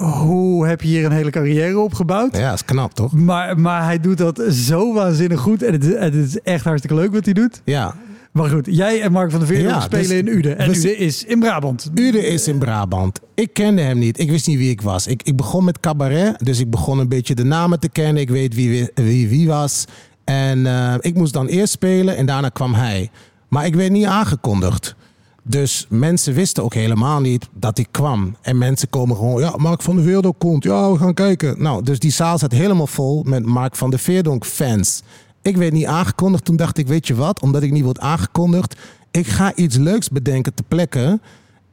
[0.00, 2.36] Hoe heb je hier een hele carrière opgebouwd?
[2.36, 3.12] Ja, is knap toch?
[3.12, 5.62] Maar, maar hij doet dat zo waanzinnig goed.
[5.62, 7.60] En het, is- het is echt hartstikke leuk wat hij doet.
[7.64, 7.94] Ja.
[8.32, 10.58] Maar goed, jij en Mark van der Veer Ja, spelen dus- in Uden.
[10.58, 11.90] En Uden is in Brabant.
[11.94, 13.20] Ude is in Brabant.
[13.34, 14.18] Ik kende hem niet.
[14.18, 15.06] Ik wist niet wie ik was.
[15.06, 18.22] Ik, ik begon met cabaret, dus ik begon een beetje de namen te kennen.
[18.22, 19.84] Ik weet wie wie, wie, wie was.
[20.24, 23.10] En eh, ik moest dan eerst spelen en daarna kwam hij.
[23.48, 24.94] Maar ik werd niet aangekondigd.
[25.42, 28.36] Dus mensen wisten ook helemaal niet dat ik kwam.
[28.40, 30.64] En mensen komen gewoon, ja, Mark van der Veerdonk komt.
[30.64, 31.62] Ja, we gaan kijken.
[31.62, 35.02] Nou, dus die zaal zat helemaal vol met Mark van der Veerdonk fans.
[35.42, 36.44] Ik werd niet aangekondigd.
[36.44, 37.40] Toen dacht ik, weet je wat?
[37.40, 38.76] Omdat ik niet word aangekondigd.
[39.10, 41.22] Ik ga iets leuks bedenken te plekken.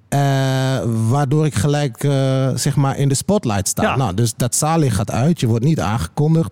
[0.10, 0.20] Eh,
[1.10, 3.82] waardoor ik gelijk eh, zeg maar in de spotlight sta.
[3.82, 3.96] Ja.
[3.96, 5.40] Nou, dus dat zaallicht gaat uit.
[5.40, 6.50] Je wordt niet aangekondigd.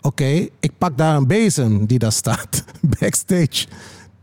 [0.00, 2.64] Oké, ik pak daar een bezem die daar staat.
[3.00, 3.66] Backstage.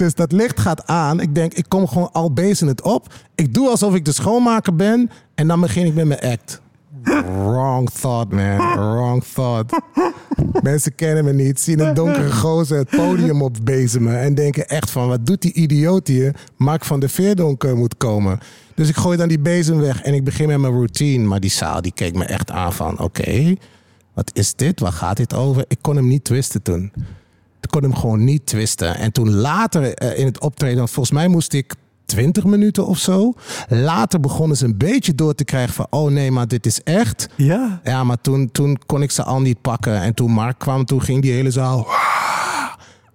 [0.01, 1.19] Dus dat licht gaat aan.
[1.19, 3.13] Ik denk, ik kom gewoon al bezem het op.
[3.35, 5.09] Ik doe alsof ik de schoonmaker ben.
[5.35, 6.61] En dan begin ik met mijn act.
[7.43, 8.57] Wrong thought, man.
[8.57, 9.79] Wrong thought.
[10.61, 14.91] Mensen kennen me niet, zien een donkere gozer het podium op bezemen en denken echt
[14.91, 16.35] van, wat doet die idioot hier?
[16.57, 18.39] Mark van der Veerdonk eh, moet komen.
[18.75, 21.25] Dus ik gooi dan die bezem weg en ik begin met mijn routine.
[21.25, 23.55] Maar die zaal die keek me echt aan van, oké,
[24.13, 24.79] wat is dit?
[24.79, 25.65] Waar gaat dit over?
[25.67, 26.91] Ik kon hem niet twisten toen.
[27.71, 28.95] Ik kon hem gewoon niet twisten.
[28.95, 31.73] En toen later eh, in het optreden, want volgens mij moest ik
[32.05, 33.33] 20 minuten of zo.
[33.67, 37.29] Later begonnen ze een beetje door te krijgen van, oh nee, maar dit is echt.
[37.35, 37.81] Ja.
[37.83, 40.01] Ja, maar toen, toen kon ik ze al niet pakken.
[40.01, 41.87] En toen Mark kwam, toen ging die hele zaal.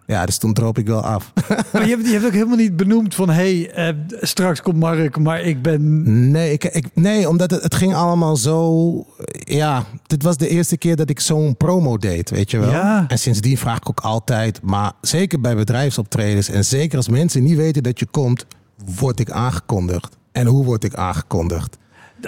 [0.06, 1.32] Ja, dus toen droop ik wel af.
[1.72, 3.28] Maar je hebt, je hebt ook helemaal niet benoemd van...
[3.28, 6.30] hé, hey, eh, straks komt Mark, maar ik ben...
[6.30, 9.06] Nee, ik, ik, nee omdat het, het ging allemaal zo.
[9.44, 12.70] Ja, dit was de eerste keer dat ik zo'n promo deed, weet je wel.
[12.70, 13.04] Ja.
[13.08, 17.56] En sindsdien vraag ik ook altijd, maar zeker bij bedrijfsoptredens en zeker als mensen niet
[17.56, 18.46] weten dat je komt,
[18.98, 20.16] word ik aangekondigd.
[20.32, 21.76] En hoe word ik aangekondigd?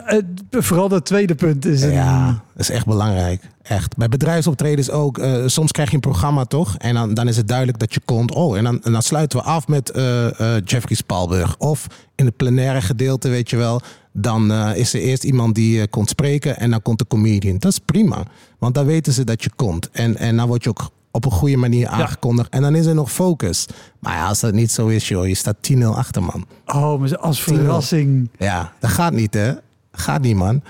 [0.06, 1.90] Eh, vooral dat tweede punt is een...
[1.92, 3.42] Ja, dat is echt belangrijk.
[3.62, 3.96] Echt.
[3.96, 5.18] Bij bedrijfsoptredens ook.
[5.18, 6.76] eh, soms krijg je een programma toch?
[6.76, 8.34] En dan, dan is het duidelijk dat je komt.
[8.34, 11.56] Oh, en dan, en dan sluiten we af met eh, eh, Jeffrey Spalburg.
[11.58, 13.80] Of in het plenaire gedeelte, weet je wel.
[14.12, 17.58] Dan is er eerst iemand die komt spreken en dan komt de comedian.
[17.58, 18.22] Dat is prima.
[18.58, 19.90] Want dan weten ze dat je komt.
[19.90, 22.48] En, en dan word je ook op een goede manier aangekondigd.
[22.48, 23.66] En dan is er nog focus.
[23.98, 25.26] Maar ja, als dat niet zo is, joh.
[25.26, 26.46] Je staat 10-0 achter, man.
[26.66, 28.30] Oh, maar als verrassing.
[28.38, 29.52] Ja, dat gaat niet, hè.
[29.98, 30.62] Gaat niet, man.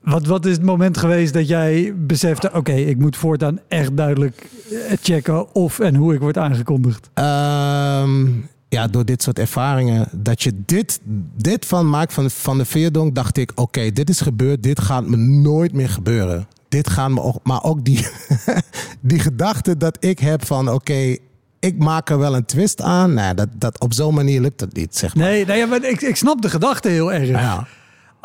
[0.00, 2.50] Wat, wat is het moment geweest dat jij besefte...
[2.52, 5.54] oké, ik moet voortaan echt duidelijk eh, checken...
[5.54, 7.10] of en hoe ik word aangekondigd?
[7.14, 8.26] Ehm,
[8.68, 10.08] ja, door dit soort ervaringen.
[10.12, 11.00] Dat je dit,
[11.36, 14.62] dit van maakt van, van de Veerdonk, dacht ik: oké, dit is gebeurd.
[14.62, 16.46] Dit gaat me nooit meer gebeuren.
[16.68, 18.06] Dit gaat me ook, maar ook die,
[19.00, 21.16] die gedachte dat ik heb van: oké,
[21.60, 23.14] ik maak er wel een twist aan.
[23.14, 25.24] Nou, dat, dat, op zo'n manier lukt dat niet, zeg maar.
[25.24, 27.28] Nee, nee ja, maar ik, ik snap de gedachte heel erg.
[27.28, 27.66] Ja,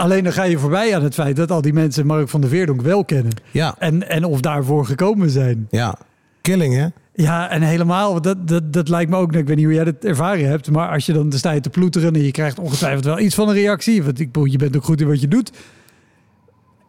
[0.02, 1.36] Alleen dan ga je voorbij aan het feit...
[1.36, 3.32] dat al die mensen Mark van der Veerdonk wel kennen.
[3.52, 5.68] ja, En, en of daarvoor gekomen zijn.
[5.70, 5.96] ja.
[6.42, 6.88] Killing, hè?
[7.14, 9.96] Ja, en helemaal, dat, dat, dat lijkt me ook, ik weet niet hoe jij dat
[10.04, 13.06] ervaren hebt, maar als je dan de sta je te ploeteren en je krijgt ongetwijfeld
[13.06, 15.28] wel iets van een reactie, want ik bedoel, je bent ook goed in wat je
[15.28, 15.52] doet.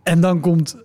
[0.03, 0.77] En dan komt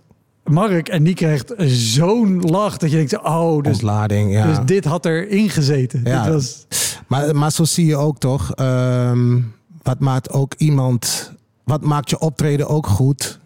[0.44, 4.46] Mark en die krijgt zo'n lach dat je denkt, oh, dus, Ontlading, ja.
[4.46, 6.00] dus dit had erin gezeten.
[6.04, 6.24] Ja.
[6.24, 6.66] Dit was,
[7.06, 8.52] Maar, maar zo zie je ook toch.
[8.54, 9.40] ehm,
[9.82, 11.32] wat maakt ook iemand.
[11.68, 13.38] Wat maakt je optreden ook goed?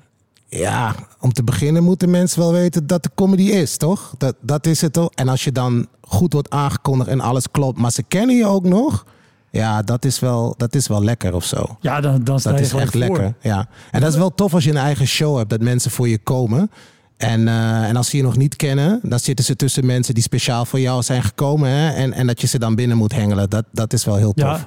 [0.48, 4.14] Ja, om te beginnen moeten mensen wel weten dat de comedy is, toch?
[4.18, 5.10] Dat, dat is het toch?
[5.14, 8.64] En als je dan goed wordt aangekondigd en alles klopt, maar ze kennen je ook
[8.64, 9.04] nog.
[9.50, 11.76] Ja, dat is wel, dat is wel lekker of zo.
[11.80, 12.98] ja, dan, dan sta Dat is echt voor.
[12.98, 13.34] lekker.
[13.40, 13.68] Ja.
[13.90, 16.18] En dat is wel tof als je een eigen show hebt, dat mensen voor je
[16.18, 16.70] komen.
[17.16, 20.22] En, eh, en als ze je nog niet kennen, dan zitten ze tussen mensen die
[20.22, 21.70] speciaal voor jou zijn gekomen.
[21.70, 21.90] Hè?
[21.90, 23.50] En, en dat je ze dan binnen moet hengelen.
[23.50, 24.64] Dat, dat is wel heel tof.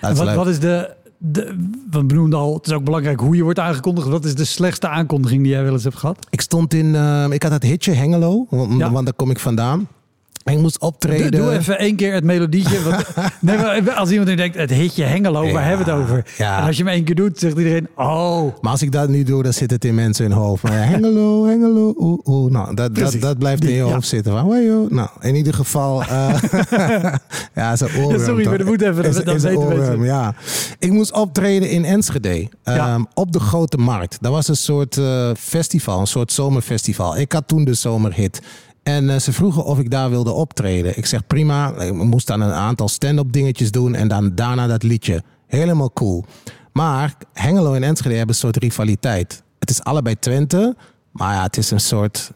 [0.00, 0.08] Ja.
[0.08, 1.56] Is wat, wat is de, de,
[1.90, 4.08] we benoemden al, het is ook belangrijk hoe je wordt aangekondigd.
[4.08, 6.26] Wat is de slechtste aankondiging die jij wel eens hebt gehad?
[6.30, 8.90] Ik stond in, eh, ik had het hitje Hengelo, want, Ja.
[8.90, 9.88] want daar kom ik vandaan.
[10.52, 11.30] Ik moest optreden.
[11.30, 12.82] Doe, doe even één keer het melodietje.
[12.82, 13.04] Want,
[13.40, 16.24] nee, maar als iemand nu denkt, het hitje Hengelo, waar hebben we het over?
[16.38, 16.58] ja.
[16.60, 18.42] En als je hem één keer doet, zegt iedereen, oh.
[18.60, 20.62] Maar als ik dat nu doe, dan zit het in mensen in hun hoofd.
[20.62, 22.52] Maar Hengelo, Hengelo, oeh, oeh.
[22.52, 23.20] Nou, dat, dat, Precies.
[23.20, 23.82] dat blijft in je ja.
[23.92, 24.32] hoofd zitten.
[24.32, 24.86] Van, wajo.
[24.90, 26.02] Nou, in ieder geval...
[26.02, 26.08] eh
[27.54, 28.20] ja, oorworm.
[28.20, 28.44] Sorry, toch?
[28.48, 29.84] maar dat moet even, Is- dat is een weten mensen.
[29.84, 30.34] oorworm, ja.
[30.78, 32.48] Ik moest optreden in Enschede.
[32.62, 34.18] Ehm, op de Grote Markt.
[34.20, 37.16] Dat was een soort eh, festival, een soort zomerfestival.
[37.16, 38.40] Ik had toen de zomerhit.
[38.86, 40.96] En eh, ze vroegen of ik daar wilde optreden.
[40.96, 41.74] Ik zeg prima.
[41.80, 43.94] Ik moest dan een aantal stand-up dingetjes doen.
[43.94, 45.22] En dan daarna dat liedje.
[45.46, 46.24] Helemaal cool.
[46.72, 49.42] Maar Hengelo en Enschede hebben een soort rivaliteit.
[49.58, 50.76] Het is allebei Twente.
[51.12, 52.32] Maar ja, het is een soort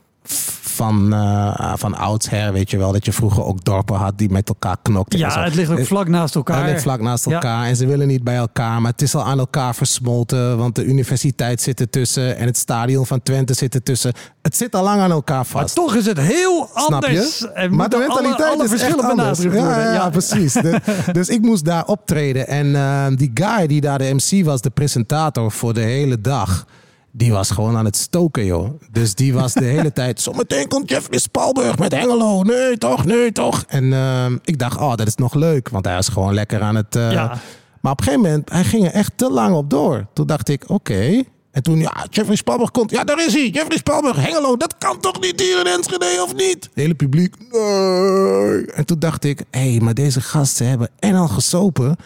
[0.60, 2.92] van, eh, van oudsher, weet je wel.
[2.92, 5.22] Dat je vroeger ook dorpen had die met elkaar knokten.
[5.24, 5.38] en zo.
[5.38, 6.60] Ja, het ligt ook Het- vlak naast elkaar.
[6.62, 7.32] het ligt vlak naast Ja.
[7.32, 8.80] elkaar en ze willen niet bij elkaar.
[8.80, 10.56] Maar het is al aan elkaar versmolten.
[10.58, 14.12] Want de universiteit zit ertussen en het stadion van Twente zit ertussen.
[14.42, 15.74] Het zit al lang aan elkaar Maar vast.
[15.74, 17.38] toch is het heel Snap anders.
[17.38, 17.50] je?
[17.52, 19.38] En maar de alle- mentaliteit alle is echt verschillen anders.
[19.38, 20.52] benadrukt Ja, precies.
[20.52, 20.80] De-
[21.12, 22.46] dus ik moest daar optreden.
[22.48, 26.66] En eh, die guy die daar de MC was, de presentator voor de hele dag...
[27.12, 28.80] Die was gewoon aan het stoken, joh.
[28.92, 30.20] Dus die was de hele tijd...
[30.20, 32.42] Zometeen komt Jeffrey Spalburg met Hengelo.
[32.42, 33.64] Nee, toch, nee, toch.
[33.68, 35.68] En eh, ik dacht, oh, dat is nog leuk.
[35.68, 36.96] Want hij was gewoon lekker aan het...
[36.96, 37.38] eh, Ja.
[37.80, 40.06] Maar op een gegeven moment, hij ging er echt te lang op door.
[40.14, 41.22] Toen dacht ik, oké.
[41.50, 42.90] En toen, ja, Jeffrey Spalburg komt.
[42.90, 43.48] Ja, daar is hij.
[43.48, 44.56] Jeffrey Spalburg, Hengelo.
[44.56, 46.64] Dat kan toch niet hier in Enschede, of niet?
[46.64, 48.66] Het hele publiek, nee.
[48.66, 51.96] En toen dacht ik, hé, hey, maar deze gasten hebben en al gesopen.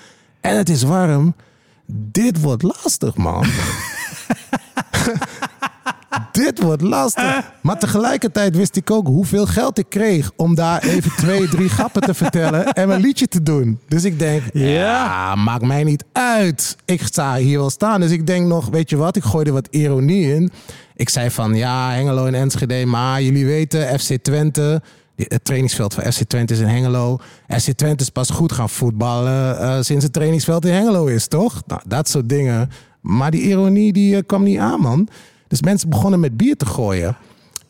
[0.40, 1.35] En het is warm.
[1.87, 3.45] Dit wordt lastig, man.
[6.33, 7.53] Dit wordt lastig.
[7.61, 12.03] Maar tegelijkertijd wist ik ook hoeveel geld ik kreeg om daar even twee, drie grappen
[12.03, 13.81] te vertellen en mijn liedje te doen.
[13.88, 14.64] Dus ik denk, Ja.
[14.67, 16.77] ja, maakt mij niet uit.
[16.85, 18.01] Ik sta hier wel staan.
[18.01, 20.51] Dus ik denk nog, weet je wat, ik gooi er wat ironie in.
[20.95, 24.83] Ik zei van, ja, Hengelo en Enschede, maar jullie weten, FC Twente...
[25.17, 27.19] Het trainingsveld van FC Twente is in Hengelo.
[27.49, 31.62] FC Twente is pas goed gaan voetballen eh, sinds het trainingsveld in Hengelo is, toch?
[31.67, 32.71] Nou, dat soort dingen.
[33.05, 35.09] Maar die ironie die, eh, kwam niet aan, man.
[35.49, 37.17] Dus mensen begonnen met bier te gooien.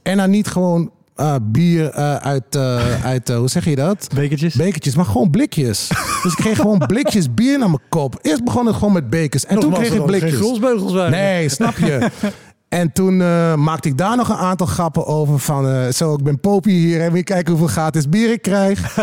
[0.02, 2.56] En dan niet gewoon eh, bier eh, uit,
[3.04, 4.08] uit hoe zeg je dat?
[4.14, 4.54] Bekertjes.
[4.54, 5.88] Bekertjes, maar gewoon blikjes.
[6.22, 8.18] Dus ik kreeg gewoon blikjes bier naar mijn kop.
[8.22, 9.46] Eerst begon het gewoon met bekers.
[9.46, 10.34] En toen kreeg ik geen blikjes.
[10.34, 11.10] grolsbeugels waren.
[11.10, 12.10] Nee, snap je?
[12.68, 13.16] En toen
[13.62, 15.92] maakte ik daar nog een aantal grappen over van...
[15.92, 18.98] zo, ik ben Popie hier en weer kijken hoeveel gratis bier ik krijg.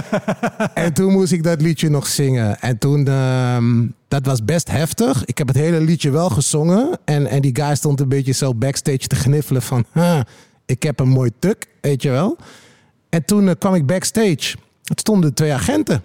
[0.74, 2.60] en toen moest ik dat liedje nog zingen.
[2.60, 5.26] En toen, ehm, dat was best heftig.
[5.26, 7.00] Ik heb het hele liedje wel gezongen.
[7.06, 9.86] En, en die guy stond een beetje zo backstage te gniffelen van...
[9.93, 10.19] "Huh,
[10.65, 12.38] ik heb een mooi tuk, weet je wel.
[13.10, 14.56] En toen eh, kwam ik backstage.
[14.84, 16.04] Het stonden twee agenten.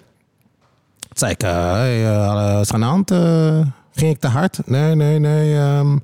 [0.98, 3.04] Toen zei ik, eh, hey, er aan
[3.92, 4.58] ging ik te hard?
[4.66, 5.58] Nee, nee, nee.
[5.58, 5.98] ehm,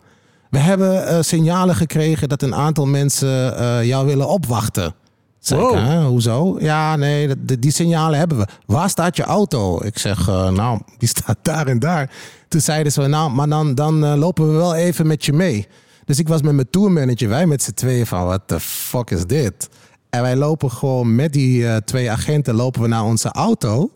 [0.51, 4.95] we hebben signalen gekregen dat een aantal mensen jou willen opwachten.
[5.43, 5.75] Zeg ik, Wow.
[5.75, 6.57] "Hè, hoezo?
[6.61, 8.47] Ja, nee, dat- die, signalen hebben we.
[8.67, 9.83] Waar staat je auto?
[9.85, 12.11] Ik zeg, eh, nou, die staat daar en daar.
[12.49, 15.67] Toen zeiden ze, nou, maar dan, dan eh, lopen we wel even met je mee.
[16.05, 19.27] Dus ik was met mijn tourmanager, wij met z'n tweeën van, what the fuck is
[19.27, 19.69] dit?
[20.11, 23.91] En wij lopen gewoon met die eh, twee agenten lopen we naar onze auto.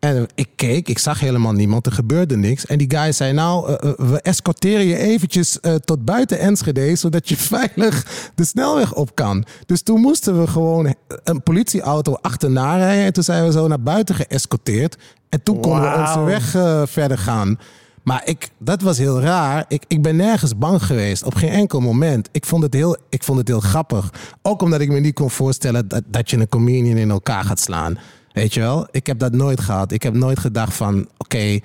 [0.00, 2.66] En ik keek, ik zag helemaal niemand, er gebeurde niks.
[2.66, 6.96] En die guy zei, nou, eh, eh, we escorteren je eventjes eh, tot buiten Enschede...
[6.96, 9.44] zodat je veilig de snelweg op kan.
[9.66, 13.04] Dus toen moesten we gewoon een politieauto achterna rijden.
[13.04, 14.96] En toen zijn we zo naar buiten geëscorteerd.
[15.28, 16.50] En toen konden we onze weg
[16.88, 17.58] verder gaan.
[18.02, 19.64] Maar ik, dat was heel raar.
[19.68, 21.24] Ik, ik ben nergens bang geweest.
[21.24, 22.28] Op geen enkel moment.
[22.32, 24.12] Ik vond het heel, ik vond het heel grappig.
[24.42, 27.60] Ook omdat ik me niet kon voorstellen dat, dat je een comedian in elkaar gaat
[27.60, 27.98] slaan.
[28.32, 28.88] Weet je wel?
[28.90, 29.92] Ik heb dat nooit gehad.
[29.92, 31.58] Ik heb nooit gedacht van, oké,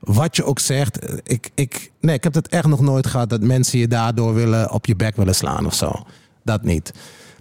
[0.00, 0.98] wat je ook zegt.
[1.22, 4.70] Ik, ik, nee, ik heb het echt nog nooit gehad dat mensen je daardoor willen,
[4.70, 5.92] op je bek willen slaan of zo.
[6.42, 6.92] Dat niet.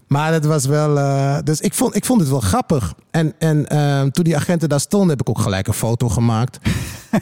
[0.08, 0.98] Maar het was wel.
[1.00, 2.94] eh, dus ik vond, ik vond het wel grappig.
[3.12, 6.60] En, en eh, toen die agenten daar stonden, heb ik ook gelijk een foto gemaakt.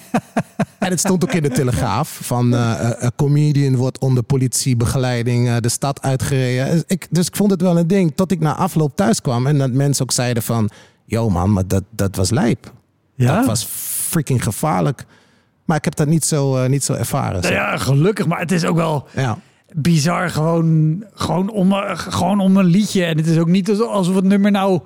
[0.80, 5.70] en het stond ook in de telegraaf: van eh, een comedian wordt onder politiebegeleiding de
[5.70, 6.72] stad uitgereden.
[6.72, 8.14] Dus ik, dus ik vond het wel een ding.
[8.16, 10.70] Tot ik na afloop thuis kwam en dat mensen ook zeiden: van...
[11.06, 12.74] Yo man, maar dat, dat was lijp.
[13.16, 13.36] Ja?
[13.36, 13.64] Dat was
[14.10, 15.06] freaking gevaarlijk.
[15.66, 17.42] Maar ik heb dat niet zo, eh, niet zo ervaren.
[17.42, 17.60] Nou zo.
[17.60, 18.26] ja, gelukkig.
[18.28, 19.38] Maar het is ook wel Ja.
[19.74, 23.06] bizar gewoon, gewoon, om, gewoon om een liedje.
[23.06, 24.82] En het is ook niet alsof het nummer nou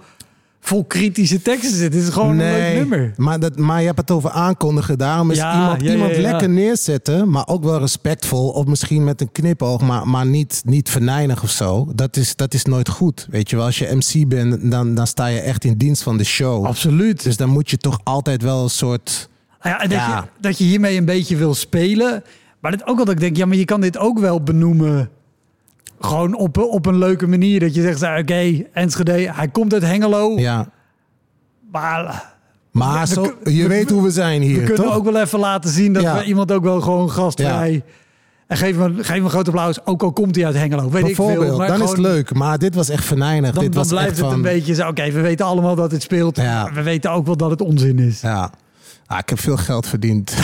[0.59, 1.93] vol kritische teksten zit.
[1.93, 3.13] Het is gewoon een leuk nummer.
[3.17, 4.97] Maar, dat, maar je hebt het over aankondigen.
[4.97, 8.49] Daarom is Ja, iemand, ja, iemand ja, lekker neerzetten, maar ook wel respectvol.
[8.49, 11.91] Of misschien met een knipoog, maar, maar niet, niet venijnig of zo.
[11.95, 13.27] Dat is, dat is nooit goed.
[13.29, 16.17] Weet je wel, als je MC bent, dan, dan sta je echt in dienst van
[16.17, 16.65] de show.
[16.65, 17.23] Absoluut.
[17.23, 19.29] Dus dan moet je toch altijd wel een soort...
[19.61, 20.23] Nou ja, dat.
[20.23, 22.23] Je, dat je hiermee een beetje wil spelen.
[22.59, 25.09] Maar dat ook wel dat ik denk, ja, maar je kan dit ook wel benoemen.
[25.99, 27.59] Gewoon op, op een leuke manier.
[27.59, 30.37] Dat je zegt, nou, oké, Enschede, hij komt uit Hengelo.
[30.37, 30.67] Ja,
[31.71, 32.37] Maar
[32.71, 34.95] Maar We- zo, we- je we- weet hoe we zijn we hier, kunnen toch?
[34.95, 36.17] ook wel even laten zien dat Ja.
[36.17, 37.83] we iemand ook wel gewoon gastvrij...
[38.47, 40.89] En geef hem, een- geef hem een groot applaus, ook al komt hij uit Hengelo.
[40.89, 41.25] Weet ik veel.
[41.25, 42.33] Bijvoorbeeld, Maar dan is het leuk.
[42.33, 43.51] Maar dit was echt venijnig.
[43.51, 44.87] Dan, dit dan was blijft echt het van, een beetje zo.
[44.87, 46.35] Oké, we weten allemaal dat het speelt.
[46.35, 46.63] Ja.
[46.63, 48.21] maar We weten ook wel dat het onzin is.
[48.21, 48.51] Ja.
[49.09, 50.35] Ah, ik heb veel geld verdiend.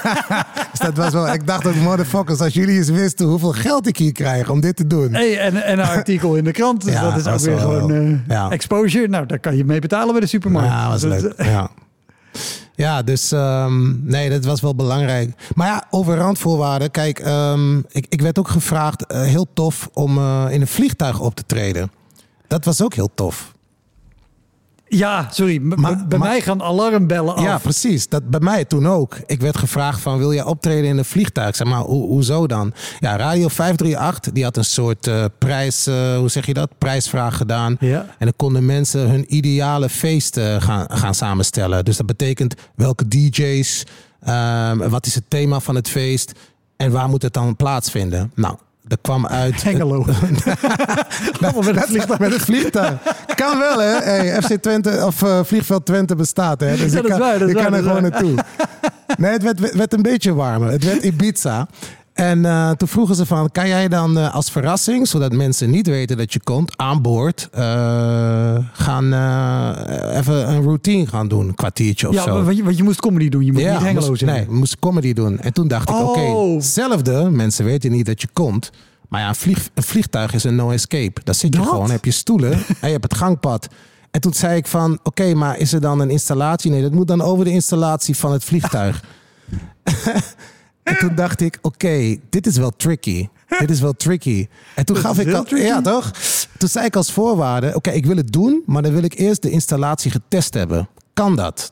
[0.70, 3.96] dus dat was wel, ik dacht ook, motherfuckers, als jullie eens wisten hoeveel geld ik
[3.96, 5.12] hier krijg om dit te doen.
[5.14, 6.84] Hey, en, en een artikel in de krant.
[6.84, 8.50] Dus Ja, dat is ook weer gewoon eh, ja.
[8.50, 9.08] exposure.
[9.08, 10.68] Nou, daar kan je mee betalen bij de supermarkt.
[10.68, 11.22] Ja, was leuk.
[11.22, 11.70] eh, Ja.
[12.74, 15.32] Ja, dus ehm, nee, dat was wel belangrijk.
[15.54, 16.90] Maar ja, over randvoorwaarden.
[16.90, 21.20] Kijk, ehm, ik, ik werd ook gevraagd, eh, heel tof, om eh, in een vliegtuig
[21.20, 21.90] op te treden.
[22.46, 23.54] Dat was ook heel tof.
[24.92, 25.56] Ja, sorry.
[25.62, 27.42] m- Maar- bij maar- mij gaan alarmbellen af.
[27.42, 28.08] Ja, precies.
[28.08, 29.16] Dat bij mij toen ook.
[29.26, 31.56] Ik werd gevraagd van, wil jij optreden in een vliegtuig?
[31.56, 32.72] Zeg maar, ho- hoezo dan?
[32.98, 36.70] Ja, Radio 538, die had een soort eh, prijs, eh, hoe zeg je dat?
[36.78, 37.76] Prijsvraag gedaan.
[37.80, 37.98] Ja.
[38.00, 41.84] En dan konden mensen hun ideale feest gaan, gaan samenstellen.
[41.84, 43.84] Dus dat betekent welke DJ's,
[44.22, 46.32] ehm, wat is het thema van het feest
[46.76, 48.32] en waar moet het dan plaatsvinden?
[48.34, 48.54] Nou,
[48.86, 49.62] dat kwam uit.
[49.62, 50.04] Hengelo.
[51.40, 52.18] Met.
[52.18, 53.00] Met een vliegtuig.
[53.40, 53.96] Kan wel, hè?
[53.98, 56.76] Hey, FC Twente of eh, Vliegveld Twente bestaat, hè?
[56.76, 58.34] Dus Ja, kan, waar, kan er gewoon naartoe.
[59.16, 60.70] Nee, het werd, werd een beetje warmer.
[60.70, 61.68] Het werd Ibiza.
[62.12, 65.86] En eh, toen vroegen ze van, kan jij dan eh, als verrassing, zodat mensen niet
[65.86, 67.48] weten dat je komt, aan boord
[68.72, 69.04] gaan
[70.16, 72.42] even een routine gaan doen, een kwartiertje of Ja, zo.
[72.42, 73.44] want je, want je moest comedy doen.
[73.44, 74.34] Je moet niet Hengelo moest, zijn.
[74.36, 75.38] Nee, we moesten comedy doen.
[75.38, 76.08] En toen dacht ik, Oh.
[76.08, 77.30] oké, hetzelfde.
[77.30, 78.70] Mensen weten niet dat je komt.
[79.10, 81.20] Maar ja, een, vlieg, een vliegtuig is een no escape.
[81.24, 81.68] Daar zit je Dat?
[81.68, 83.68] gewoon, heb je stoelen en je hebt het gangpad.
[84.10, 86.70] En toen zei ik van, oké, maar is er dan een installatie?
[86.70, 89.04] Nee, dat moet dan over de installatie van het vliegtuig.
[90.82, 93.28] en toen dacht ik, oké, dit is wel tricky.
[93.58, 94.48] Dit is wel tricky.
[94.74, 95.66] En toen Dat gaf ik al, tricky.
[95.66, 96.10] ja toch?
[96.58, 99.42] Toen zei ik als voorwaarde, oké, ik wil het doen, maar dan wil ik eerst
[99.42, 100.88] de installatie getest hebben.
[101.14, 101.70] Kan dat?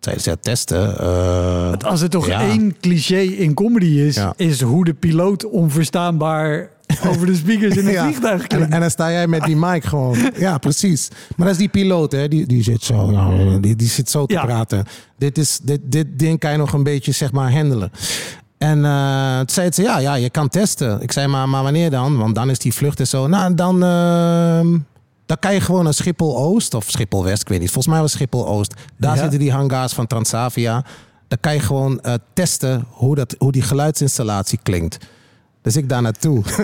[0.00, 0.98] Zeiden ze, testen.
[0.98, 2.40] eh, Als er toch Ja.
[2.40, 4.34] één cliché in comedy is, Ja.
[4.36, 6.70] is hoe de piloot onverstaanbaar
[7.08, 8.02] over de speakers in een Ja.
[8.04, 8.72] vliegtuig En, klinkt.
[8.74, 10.16] en dan sta jij met die mic gewoon.
[10.36, 11.08] Ja, precies.
[11.36, 12.28] Maar dat is die piloot, hè?
[12.28, 13.10] Die, die zit zo,
[13.60, 14.44] die, die zit zo te Ja.
[14.44, 14.84] praten.
[15.18, 17.90] Dit, is, dit, dit ding kan je nog een beetje, zeg maar, handelen.
[18.58, 21.00] En eh, toen zei ze, ja, ja, je kan testen.
[21.02, 22.16] Ik zei, maar, maar wanneer dan?
[22.16, 23.26] Want dan is die vlucht en zo.
[23.26, 24.78] Nou, dan, ehm,
[25.26, 27.70] dan kan je gewoon naar Schiphol-Oost of Schiphol-West, ik weet niet.
[27.70, 28.74] Volgens mij was Schiphol-Oost.
[28.96, 29.20] Daar Ja.
[29.20, 30.84] zitten die hangars van Transavia.
[31.28, 34.98] Dan kan je gewoon eh, testen hoe, dat, hoe die geluidsinstallatie klinkt.
[35.62, 36.42] Dus ik daar naartoe.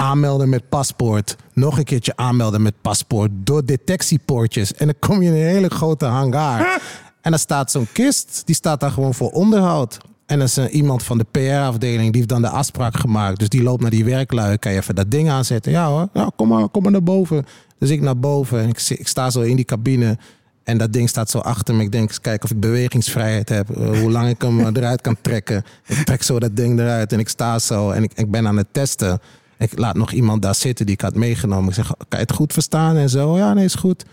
[0.00, 1.36] aanmelden met paspoort.
[1.52, 3.30] Nog een keertje aanmelden met paspoort.
[3.34, 4.74] Door detectiepoortjes.
[4.74, 6.66] En dan kom je in een hele grote hangar.
[7.20, 8.42] En dan staat zo'n kist.
[8.44, 9.98] Die staat daar gewoon voor onderhoud.
[10.26, 12.08] En dan is iemand van de PR-afdeling.
[12.12, 13.38] Die heeft dan de afspraak gemaakt.
[13.38, 14.58] Dus die loopt naar die werklui.
[14.58, 15.72] Kan je even dat ding aanzetten?
[15.72, 16.08] Ja hoor.
[16.12, 17.46] Ja, kom, maar, kom maar naar boven.
[17.78, 18.60] Dus ik naar boven.
[18.60, 20.18] En ik, ik sta zo in die cabine.
[20.64, 21.82] En dat ding staat zo achter me.
[21.82, 23.70] Ik denk eens kijken of ik bewegingsvrijheid heb.
[23.70, 25.64] eh, hoe lang ik hem eh, eruit kan trekken.
[25.86, 27.90] Ik trek zo dat ding eruit en ik sta zo.
[27.90, 29.20] En ik, ik ben aan het testen.
[29.58, 31.68] Ik laat nog iemand daar zitten die ik had meegenomen.
[31.68, 32.96] Ik zeg, kan je het goed verstaan?
[32.96, 34.02] En zo, ja, nee, is goed.
[34.02, 34.08] Ik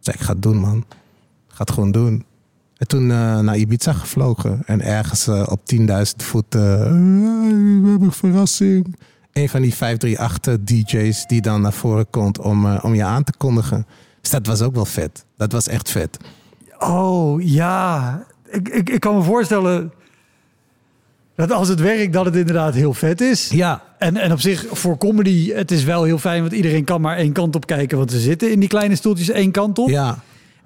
[0.00, 0.76] zeg, ik ga het doen, man.
[0.78, 2.24] Ik ga het gewoon doen.
[2.76, 4.62] En toen eh, naar Ibiza gevlogen.
[4.66, 5.86] En ergens op 10.000
[6.16, 6.54] voet...
[6.54, 6.90] eh, "Eh,
[7.82, 8.96] we hebben verrassing.
[9.32, 13.32] Een van die 538 DJ's die dan naar voren komt om, om je aan te
[13.38, 13.86] kondigen.
[14.30, 15.24] Dus dat was ook wel vet.
[15.36, 16.18] Dat was echt vet.
[16.78, 19.92] Oh ja, ik, ik, ik kan me voorstellen
[21.34, 23.48] dat als het werkt, dat het inderdaad heel vet is.
[23.48, 27.00] Ja, En, en op zich, voor comedy, het is wel heel fijn, want iedereen kan
[27.00, 27.98] maar één kant op kijken.
[27.98, 29.88] Want ze zitten in die kleine stoeltjes één kant op.
[29.88, 30.18] ja.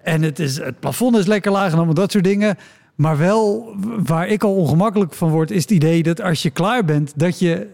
[0.03, 2.57] En het, is, het plafond is lekker laag en allemaal dat soort dingen.
[2.95, 6.85] Maar wel, waar ik al ongemakkelijk van word, is het idee dat als je klaar
[6.85, 7.67] bent, dat je...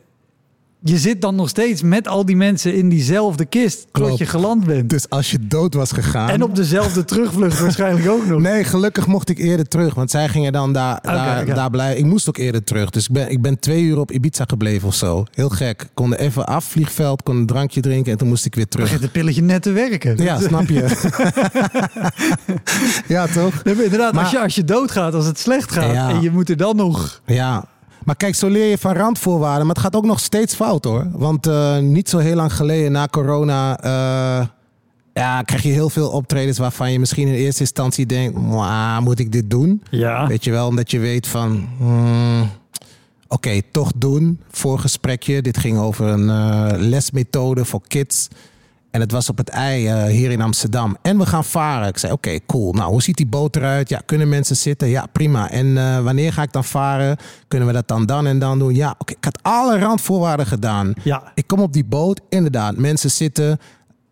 [0.84, 4.18] Je zit dan nog steeds met al die mensen in diezelfde kist tot Klopt.
[4.18, 4.90] je geland bent.
[4.90, 6.28] Dus als je dood was gegaan...
[6.28, 8.40] En op dezelfde terugvlucht waarschijnlijk ook nog.
[8.40, 9.94] Nee, gelukkig mocht ik eerder terug.
[9.94, 11.98] Want zij gingen dan daar, daar, daar blijven.
[11.98, 12.90] Ik moest ook eerder terug.
[12.90, 15.24] Dus ik ben, ik ben twee uur op Ibiza gebleven of zo.
[15.34, 15.82] Heel gek.
[15.82, 18.68] Ik kon er even af, vliegveld, kon een drankje drinken en toen moest ik weer
[18.68, 18.84] terug.
[18.84, 20.16] Begint het pilletje net te werken.
[20.22, 21.10] Ja, snap je?
[23.14, 23.64] ja, toch?
[23.64, 26.08] Nee, inderdaad, Maar- als, je, als je doodgaat, als het slecht gaat Ja.
[26.10, 27.20] en je moet er dan nog...
[27.26, 27.64] Ja.
[28.08, 29.66] Maar kijk, zo leer je van randvoorwaarden.
[29.66, 31.06] Maar het gaat ook nog steeds fout hoor.
[31.12, 33.80] Want eh, niet zo heel lang geleden na corona...
[33.80, 34.46] eh,
[35.12, 38.38] ja, krijg je heel veel optredens waarvan je misschien in eerste instantie denkt...
[38.38, 39.82] "Mwah, moet ik dit doen?
[39.90, 40.26] Ja.
[40.26, 41.68] Weet je wel, omdat je weet van...
[41.78, 42.50] hmm,
[43.28, 44.40] Oké, toch doen.
[44.50, 45.42] Voorgesprekje.
[45.42, 48.28] Dit ging over een eh, lesmethode voor kids.
[48.90, 50.96] En het was op het ei eh, hier in Amsterdam.
[51.02, 51.88] En we gaan varen.
[51.88, 52.72] Ik zei, oké, cool.
[52.72, 53.88] Nou, hoe ziet die boot eruit?
[53.88, 54.88] Ja, kunnen mensen zitten?
[54.88, 55.50] Ja, prima.
[55.50, 57.16] En eh, wanneer ga ik dan varen?
[57.48, 58.74] Kunnen we dat dan dan en dan doen?
[58.74, 59.12] Ja, oké.
[59.12, 60.92] Ik had alle randvoorwaarden gedaan.
[61.02, 61.32] Ja.
[61.34, 62.20] Ik kom op die boot.
[62.28, 63.58] Inderdaad, mensen zitten.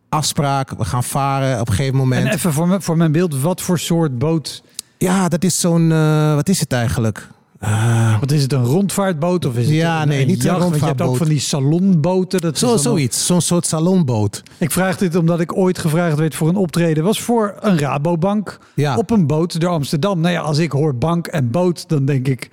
[0.09, 2.27] afspraak, we gaan varen op een gegeven moment.
[2.27, 4.62] En even voor, me- voor mijn beeld, wat voor soort boot?
[4.99, 7.29] Ja, dat is zo'n, eh, wat is het eigenlijk?
[7.59, 9.44] Eh, Wat is het, een rondvaartboot?
[9.44, 10.59] Of is het Ja, een, nee, een niet een?
[10.59, 11.16] Want je hebt ook rondvaartboot.
[11.16, 12.40] van die salonboten.
[12.40, 14.42] Dat zo, zoiets, zo'n soort salonboot.
[14.59, 17.04] Ik vraag dit omdat ik ooit gevraagd werd voor een optreden.
[17.04, 18.96] was voor een Rabobank Ja.
[18.96, 20.20] op een boot door Amsterdam.
[20.20, 22.50] Nou ja, als ik hoor bank en boot, dan denk ik...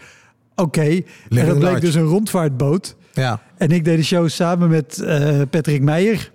[0.56, 1.80] Oké, en dat bleek large.
[1.80, 2.96] dus een rondvaartboot.
[3.14, 6.32] Ja, En ik deed de show samen met eh, Patrick Meijer.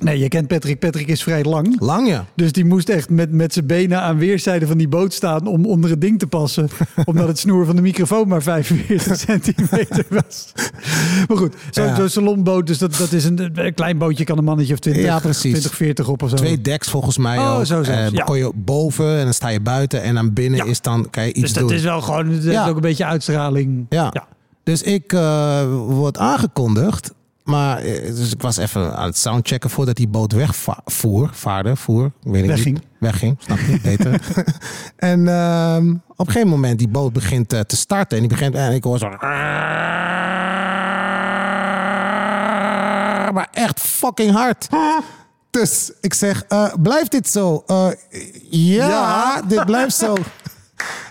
[0.00, 0.78] Nee, je kent Patrick.
[0.78, 1.80] Patrick is vrij lang.
[1.80, 2.24] lang ja.
[2.34, 5.66] Dus die moest echt met, met zijn benen aan weerszijden van die boot staan om
[5.66, 6.68] onder het ding te passen.
[7.04, 10.52] omdat het snoer van de microfoon maar 45 centimeter was.
[11.28, 12.08] Maar goed, zo'n Ja.
[12.08, 15.18] salonboot, dus dat, dat is een, een klein bootje, kan een mannetje of 20, Ja,
[15.18, 15.50] precies.
[15.50, 16.36] 20 40 op of zo.
[16.36, 17.64] Twee decks volgens mij Oh, ook.
[17.66, 18.24] zo Eh, ja.
[18.24, 21.28] kon je boven en dan sta je buiten en dan binnen is dan kan je
[21.32, 21.72] iets dus dat doen.
[21.76, 22.68] is wel gewoon, heeft Ja.
[22.68, 23.86] ook een beetje uitstraling.
[23.88, 24.10] Ja.
[24.12, 24.26] Ja.
[24.62, 27.12] Dus ik eh, word aangekondigd.
[27.50, 32.12] Maar eh, dus ik was even aan het soundchecken voordat die boot wegvoer, vaarde, voer,
[32.22, 32.74] weet ik Wegging.
[32.74, 32.84] niet.
[32.98, 33.80] Wegging, snap je?
[33.82, 34.20] Beter.
[34.96, 38.54] en ehm, op een gegeven moment die boot begint eh, te starten en die begint
[38.54, 39.08] en ik hoor zo.
[43.32, 44.68] Maar echt fucking hard.
[45.50, 47.64] Dus ik zeg, eh, blijft dit zo?
[48.50, 49.42] Ja, Ja.
[49.42, 50.14] dit blijft zo.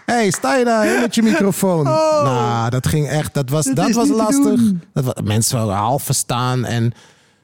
[0.05, 1.83] Hey, sta je daar met je microfoon?
[2.23, 4.61] Nou, dat ging echt, dat was, dat was lastig.
[4.93, 6.93] Dat was, mensen waren half verstaan en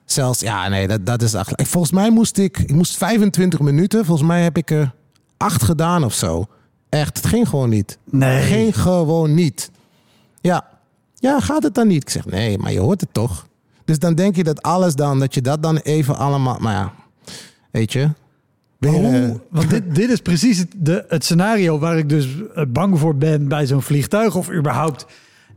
[0.05, 1.53] zelfs, ja, nee, dat, dat is echt.
[1.55, 4.91] Volgens mij moest ik, ik moest 25 minuten, volgens mij heb ik er
[5.37, 6.45] acht gedaan of zo.
[6.89, 7.97] Echt, het ging gewoon niet.
[8.03, 8.41] Nee.
[8.41, 9.71] Ging gewoon niet.
[10.41, 10.65] Ja,
[11.15, 12.01] ja, gaat het dan niet?
[12.01, 13.47] Ik zeg, nee, maar je hoort het toch?
[13.85, 16.93] Dus dan denk je dat alles dan, dat je dat dan even allemaal, maar ja,
[17.71, 18.09] weet je.
[18.91, 19.39] Weer, eh, Hoe?
[19.49, 23.15] Want dit, dit is precies het, de, het scenario waar ik dus eh, bang voor
[23.15, 24.35] ben bij zo'n vliegtuig.
[24.35, 25.05] Of überhaupt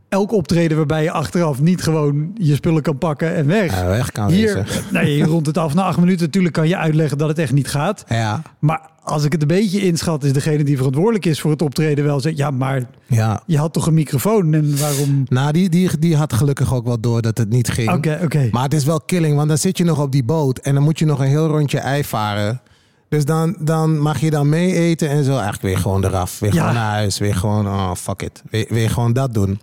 [0.09, 3.75] elk optreden waarbij je achteraf niet gewoon je spullen kan pakken en weg.
[3.75, 4.83] Ja, weg kan Hier, wezen.
[5.03, 7.69] nee, rond het af na acht minuten natuurlijk kan je uitleggen dat het echt niet
[7.69, 8.05] gaat.
[8.09, 11.63] Ja, Maar als ik het een beetje inschat, is degene die verantwoordelijk is voor het
[11.63, 13.43] optreden wel zegt, ja, maar ja.
[13.47, 15.25] je had toch een microfoon en waarom?
[15.29, 17.93] Nou, die, die, die had gelukkig ook wel door dat het niet ging.
[17.93, 18.49] Oké, oké.
[18.53, 20.83] Maar het is wel killing, want dan zit je nog op die boot en dan
[20.83, 22.61] moet je nog een heel rondje ei varen.
[23.09, 25.31] Dus dan, dan mag je dan mee eten en zo.
[25.33, 26.39] Eigenlijk weer gewoon eraf.
[26.39, 26.61] Weer Ja.
[26.61, 27.19] gewoon naar huis.
[27.19, 28.43] Weer gewoon, oh fuck it.
[28.51, 29.61] Weer, weer gewoon dat doen.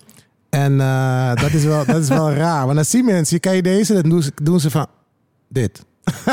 [0.49, 2.63] En eh, dat, is wel, dat is wel raar.
[2.63, 4.87] Want dan zien mensen, kan je deze, dan doen ze, doen ze van
[5.49, 5.83] dit.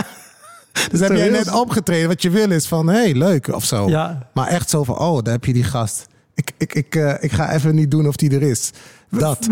[0.91, 2.09] dus heb jij heel- net opgetreden.
[2.09, 3.89] Wat je wil is van, hé, hey, leuk of zo.
[3.89, 4.29] Ja.
[4.35, 6.07] Maar echt zo van, oh, daar heb je die gast.
[6.35, 8.71] Ik, ik, ik, eh, ik ga even niet doen of die er is.
[9.11, 9.47] Dat.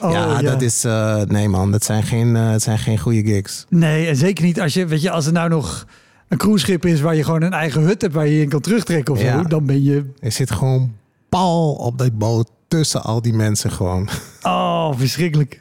[0.00, 0.84] Oh, ja, dat is.
[0.84, 3.64] eh, nee, man, dat zijn geen, het zijn geen goede gigs.
[3.68, 5.86] Nee, en zeker niet als je, weet je, als het nou nog
[6.34, 8.60] een cruiseschip is waar je gewoon een eigen hut hebt waar je je in kan
[8.60, 9.42] terugtrekken of Ja.
[9.42, 10.92] dan ben je, Er zit gewoon
[11.28, 14.08] pal op die boot tussen al die mensen gewoon.
[14.42, 15.60] oh, verschrikkelijk.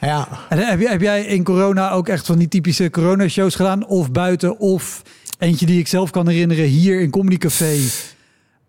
[0.00, 3.86] Ja, En heb, jij- heb jij in corona ook echt van die typische corona-shows gedaan?
[3.86, 5.02] Of buiten, of
[5.38, 7.76] eentje die ik zelf kan herinneren, hier in Comedy Café.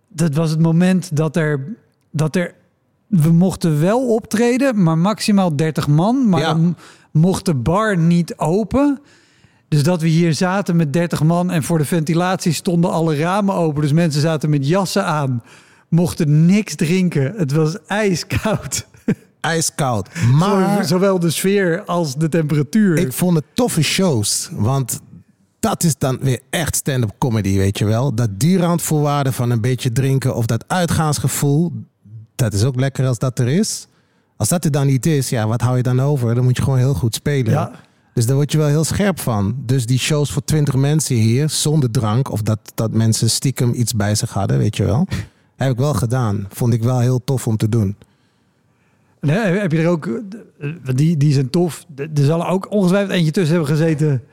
[0.08, 1.76] Dat was het moment dat er,
[2.12, 2.54] dat er
[3.08, 6.30] we mochten wel optreden, maar maximaal 30 man.
[6.30, 6.48] Maar Ja.
[6.54, 6.76] dan
[7.12, 9.00] mocht de bar niet open.
[9.74, 13.56] Dus dat we hier zaten met 30 man en voor de ventilatie stonden alle ramen
[13.56, 13.82] open.
[13.82, 15.44] Dus mensen zaten met jassen aan,
[15.90, 17.34] mochten niks drinken.
[17.38, 18.88] Het was ijskoud.
[19.42, 20.10] ijskoud.
[20.34, 22.98] Maar Zowel de sfeer als de temperatuur.
[22.98, 24.50] ik vond het toffe shows.
[24.52, 25.00] Want
[25.60, 28.16] dat is dan weer echt stand-up comedy, weet je wel.
[28.16, 31.72] Dat die randvoorwaarden van een beetje drinken of dat uitgaansgevoel.
[32.36, 33.88] Dat is ook lekker als dat er is.
[34.38, 36.36] Als dat er dan niet is, ja, wat hou je dan over?
[36.36, 37.52] Dan moet je gewoon heel goed spelen.
[37.52, 37.72] Ja.
[38.14, 39.55] Dus daar word je wel heel scherp van.
[39.66, 43.95] Dus die shows voor 20 mensen hier, zonder drank, of dat, dat mensen stiekem iets
[43.95, 45.07] bij zich hadden, weet je wel.
[45.55, 46.47] Heb ik wel gedaan.
[46.49, 47.95] Vond ik wel heel tof om te doen.
[49.20, 50.22] Nee, heb je er ook,
[50.95, 51.86] die, die zijn tof.
[51.95, 54.24] Er zal ook ongetwijfeld eentje tussen hebben gezeten.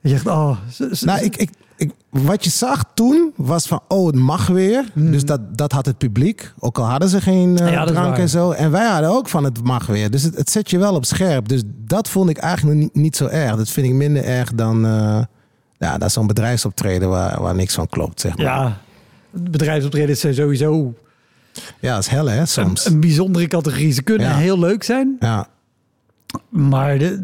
[0.00, 0.58] Je zegt, oh,
[1.00, 4.84] Nou, ik, ik, ik, wat je zag toen was van, oh, het mag weer.
[4.94, 6.52] Dus dat, dat had het publiek.
[6.58, 8.50] Ook al hadden ze geen eh, Ja, drank en zo.
[8.50, 10.10] En wij hadden ook van, het mag weer.
[10.10, 11.48] Dus het, het zet je wel op scherp.
[11.48, 13.56] Dus dat vond ik eigenlijk niet, niet zo erg.
[13.56, 15.20] Dat vind ik minder erg dan eh
[15.78, 18.46] ja, dat zo'n bedrijfsoptreden waar, waar niks van klopt, zeg maar.
[18.46, 18.78] Ja, ja,
[19.30, 20.94] bedrijfsoptredens zijn sowieso
[21.80, 22.86] dat is hel, hè, een, soms.
[22.86, 23.92] een bijzondere categorie.
[23.92, 24.36] Ze kunnen Ja.
[24.36, 25.46] heel leuk zijn, Ja,
[26.48, 27.20] maar de,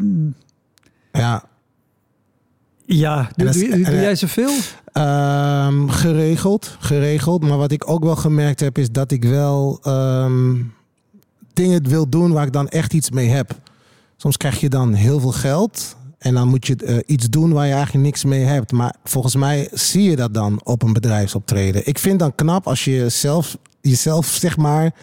[1.11, 1.43] ja.
[2.85, 4.51] Ja, doe, doe- jij zoveel?
[4.91, 7.41] Ehm, geregeld, geregeld.
[7.41, 10.55] Maar wat ik ook wel gemerkt heb, is dat ik wel ehm,
[11.53, 13.59] dingen wil doen waar ik dan echt iets mee heb.
[14.17, 17.67] Soms krijg je dan heel veel geld en dan moet je eh, iets doen waar
[17.67, 18.71] je eigenlijk niks mee hebt.
[18.71, 21.87] Maar volgens mij zie je dat dan op een bedrijfsoptreden.
[21.87, 24.93] Ik vind dan knap als je zelf, jezelf zeg maar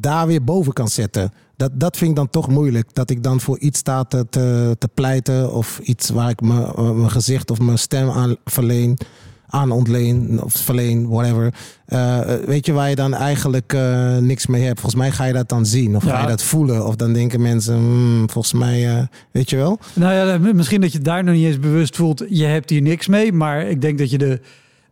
[0.00, 1.32] daar weer boven kan zetten.
[1.56, 2.94] Dat, dat vind ik dan toch moeilijk.
[2.94, 6.92] Dat ik dan voor iets sta te, te, te pleiten of iets waar ik me-
[6.94, 8.98] mijn gezicht of mijn stem aan verleen,
[9.46, 11.54] aan ontleen of verleen, whatever.
[11.86, 14.80] Eh, weet je, waar je dan eigenlijk eh, niks mee hebt.
[14.80, 16.10] Volgens mij ga je dat dan zien of Ja.
[16.10, 16.86] ga je dat voelen.
[16.86, 19.78] Of dan denken mensen, hmm, volgens mij, eh, weet je wel.
[19.94, 23.06] Nou ja, misschien dat je daar nog niet eens bewust voelt, je hebt hier niks
[23.06, 23.32] mee.
[23.32, 24.40] Maar ik denk dat je de,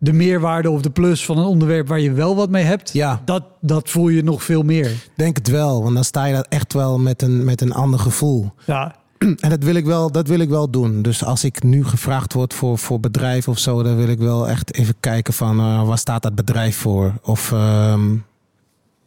[0.05, 3.23] de meerwaarde of de plus van een onderwerp waar je wel wat mee hebt, Ja.
[3.25, 4.93] dat, dat voel je nog veel meer.
[5.17, 7.99] Denk het wel, want dan sta je dat echt wel met een, met een ander
[8.01, 8.53] gevoel.
[8.67, 11.03] Ja, En dat wil ik wel, dat wil ik wel doen.
[11.03, 14.49] Dus als ik nu gevraagd word voor, voor bedrijf of zo, dan wil ik wel
[14.49, 17.13] echt even kijken van eh, waar staat dat bedrijf voor?
[17.23, 18.15] Of ehm,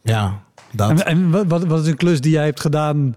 [0.02, 0.42] ja,
[0.72, 1.02] dat.
[1.02, 3.16] En, wat, wat is een klus die jij hebt gedaan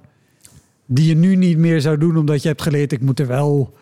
[0.86, 3.74] die je nu niet meer zou doen omdat je hebt geleerd ik moet er wel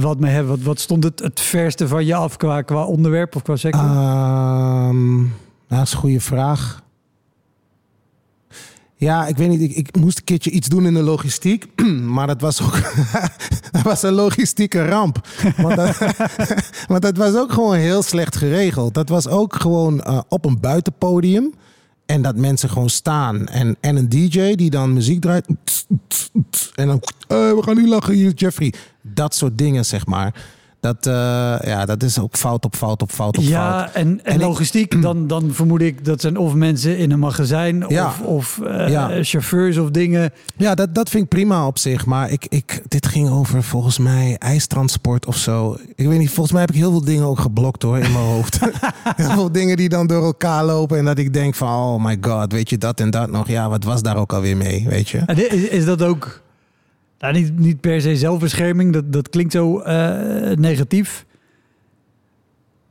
[0.00, 0.64] wat mee hebben?
[0.64, 3.84] Wat, stond het het verste van je af qua, onderwerp of qua sector?
[3.84, 5.28] Nou,
[5.68, 6.84] dat is een goede vraag.
[8.98, 9.60] Ja, ik weet niet.
[9.60, 11.66] Ik, ik moest een keertje iets doen in de logistiek.
[12.16, 12.80] Maar dat was ook
[13.72, 15.26] dat was een logistieke ramp.
[15.56, 15.98] Want dat,
[16.88, 18.94] want dat was ook gewoon heel slecht geregeld.
[18.94, 21.52] Dat was ook gewoon eh, op een buitenpodium.
[22.06, 23.46] En dat mensen gewoon staan.
[23.46, 25.46] En, en een DJ die dan muziek draait.
[26.74, 28.72] En dan, eh, we gaan nu lachen hier, Jeffrey.
[29.16, 30.34] Dat soort dingen, zeg maar.
[30.80, 31.12] Dat, eh,
[31.64, 33.52] ja, dat is ook fout op fout op fout op fout.
[33.52, 37.10] ja, en, en, En ik- logistiek, dan, dan vermoed ik dat zijn of mensen in
[37.10, 38.06] een magazijn Ja.
[38.06, 39.22] of, of eh, Ja.
[39.22, 40.32] chauffeurs of dingen.
[40.56, 42.06] Ja, dat, dat vind ik prima op zich.
[42.06, 45.76] Maar ik, ik, dit ging over volgens mij ijstransport of zo.
[45.94, 48.24] Ik weet niet, volgens mij heb ik heel veel dingen ook geblokt hoor in mijn
[48.24, 48.58] hoofd.
[49.16, 50.98] heel veel dingen die dan door elkaar lopen.
[50.98, 53.48] En dat ik denk van, oh my god, weet je dat en dat nog.
[53.48, 55.18] Ja, wat was daar ook alweer mee, weet je?
[55.18, 56.44] En Is, is dat ook
[57.18, 58.92] nou, niet, niet per se zelfbescherming?
[58.92, 61.24] Dat, dat klinkt zo eh, negatief.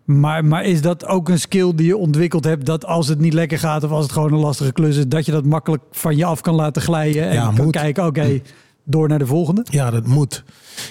[0.06, 2.66] Maar, maar is dat ook een skill die je ontwikkeld hebt?
[2.66, 5.26] Dat als het niet lekker gaat of als het gewoon een lastige klus is, dat
[5.26, 7.76] je dat makkelijk van je af kan laten glijden en Ja, kan moet.
[7.76, 8.42] kijken, oké,
[8.84, 9.66] door naar de volgende.
[9.70, 10.44] Ja, dat moet.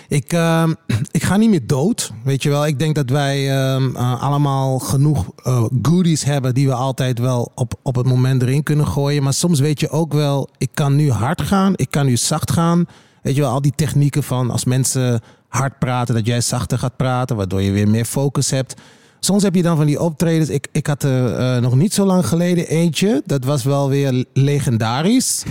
[0.09, 0.73] Ik, ehm,
[1.11, 2.13] ik ga niet meer dood.
[2.25, 6.67] Weet je wel, ik denk dat wij ehm, eh, allemaal genoeg eh, goodies hebben die
[6.67, 9.23] we altijd wel op, op het moment erin kunnen gooien.
[9.23, 12.53] Maar soms weet je ook wel, ik kan nu hard gaan, ik kan nu zacht
[12.53, 12.87] gaan.
[13.25, 16.97] Weet je wel, al die technieken van als mensen hard praten, dat jij zachter gaat
[16.97, 18.75] praten, waardoor je weer meer focus hebt.
[19.21, 20.49] Soms heb je dan van die optredens.
[20.49, 23.23] Ik, ik had er eh, nog niet zo lang geleden eentje.
[23.27, 25.43] Dat was wel weer legendarisch.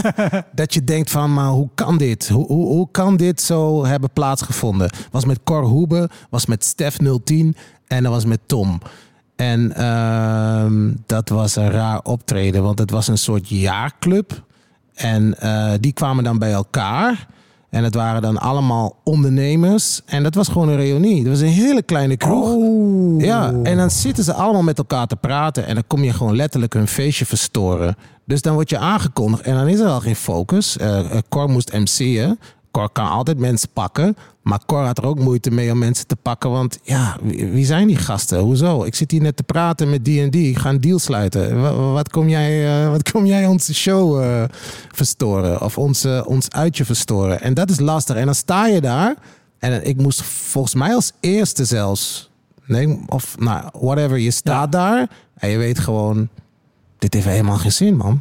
[0.54, 2.28] dat je denkt van, maar hoe kan dit?
[2.28, 4.90] Hoe, hoe, kan dit zo hebben plaatsgevonden?
[5.10, 7.56] Was met Cor Hoebe, was met Stef 010
[7.86, 8.80] en dat was met Tom.
[9.36, 14.42] En ehm, dat was een raar optreden, want het was een soort jaarclub.
[14.94, 17.26] En eh, die kwamen dan bij elkaar.
[17.70, 20.00] En het waren dan allemaal ondernemers.
[20.06, 21.22] En dat was gewoon een reunie.
[21.22, 22.48] Dat was een hele kleine kroeg.
[22.48, 23.20] Oh.
[23.20, 25.66] Ja, en dan zitten ze allemaal met elkaar te praten.
[25.66, 27.96] En dan kom je gewoon letterlijk hun feestje verstoren.
[28.24, 29.42] Dus dan word je aangekondigd.
[29.42, 30.76] En dan is er al geen focus.
[30.76, 32.38] Eh, Cor moest MC'en.
[32.70, 34.16] Cor kan altijd mensen pakken.
[34.42, 36.50] Maar Cor had er ook moeite mee om mensen te pakken.
[36.50, 38.38] Want ja, wie, zijn die gasten?
[38.38, 38.84] Hoezo?
[38.84, 40.48] Ik zit hier net te praten met die en die.
[40.50, 41.60] Ik ga een deal sluiten.
[41.62, 44.42] Wa- wa- Wat, kom, jij, eh, wat kom jij onze show eh,
[44.92, 45.60] verstoren?
[45.60, 47.40] Of onze, ons uitje verstoren?
[47.40, 48.16] En dat is lastig.
[48.16, 49.16] En dan sta je daar.
[49.58, 52.30] En ik moest volgens mij als eerste zelfs
[52.66, 54.18] Nee, of nou, whatever.
[54.18, 56.28] Je staat daar en je weet gewoon,
[56.98, 58.20] dit heeft helemaal geen zin, man.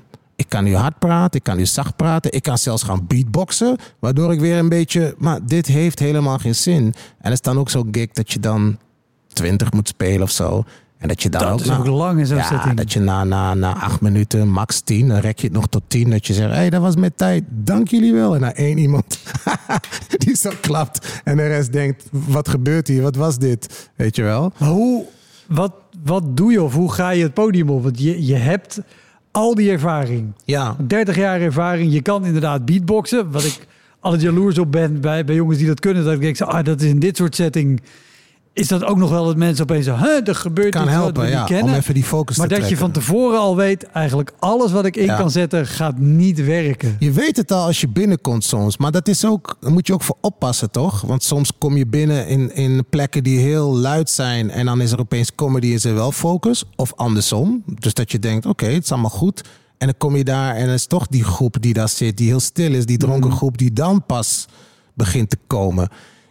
[0.51, 3.77] Ik kan nu hard praten, ik kan nu zacht praten, ik kan zelfs gaan beatboxen,
[3.99, 6.83] waardoor ik weer een beetje, maar dit heeft helemaal geen zin.
[6.83, 8.77] En het is dan ook zo gek dat je dan
[9.33, 10.63] 20 moet spelen of zo.
[10.97, 12.73] En dat je dan Dat ook, is na- ook lang in zo'n ja, setting.
[12.77, 15.81] dat je na, na, na acht minuten, max tien, dan rek je het nog tot
[15.87, 16.09] tien.
[16.09, 17.43] Dat je zegt, hé, hey, dat was met tijd.
[17.49, 18.35] Dank jullie wel.
[18.35, 19.19] En na één iemand
[20.17, 21.21] die zo klapt.
[21.23, 23.01] En de rest denkt, wat gebeurt hier?
[23.01, 23.89] Wat was dit?
[23.95, 24.51] Weet je wel?
[24.57, 25.05] Maar hoe,
[25.47, 25.73] wat,
[26.03, 27.83] wat doe je of hoe ga je het podium op?
[27.83, 28.79] Want je, je hebt
[29.31, 30.33] al die ervaring.
[30.45, 30.75] Ja.
[30.87, 31.93] 30 jaar ervaring.
[31.93, 33.31] Je kan inderdaad beatboxen.
[33.31, 33.59] Wat ik
[33.99, 36.03] altijd jaloers op ben bij, bij jongens die dat kunnen.
[36.03, 37.81] Dat ik denk, ah, dat is in dit soort setting...
[38.53, 39.95] Is dat ook nog wel dat mensen opeens zo...
[39.95, 41.45] Huh, er gebeurt Kan iets wat helpen, we niet ja.
[41.45, 41.73] kennen.
[41.73, 43.13] Om even die focus maar te dat je van trekken.
[43.13, 43.83] tevoren al weet...
[43.83, 45.17] eigenlijk alles wat ik in Ja.
[45.17, 46.95] kan zetten gaat niet werken.
[46.99, 48.77] Je weet het al als je binnenkomt soms.
[48.77, 51.01] Maar dat is ook, daar moet je ook voor oppassen, toch?
[51.01, 54.49] Want soms kom je binnen in, in plekken die heel luid zijn.
[54.49, 56.63] En dan is er opeens comedy is er wel focus.
[56.75, 57.63] Of andersom.
[57.79, 59.41] Dus dat je denkt, oké, het is allemaal goed.
[59.77, 62.17] En dan kom je daar en is toch die groep die daar zit.
[62.17, 62.85] Die heel stil is.
[62.85, 64.45] Die dronken groep die dan pas
[64.93, 65.89] begint te komen.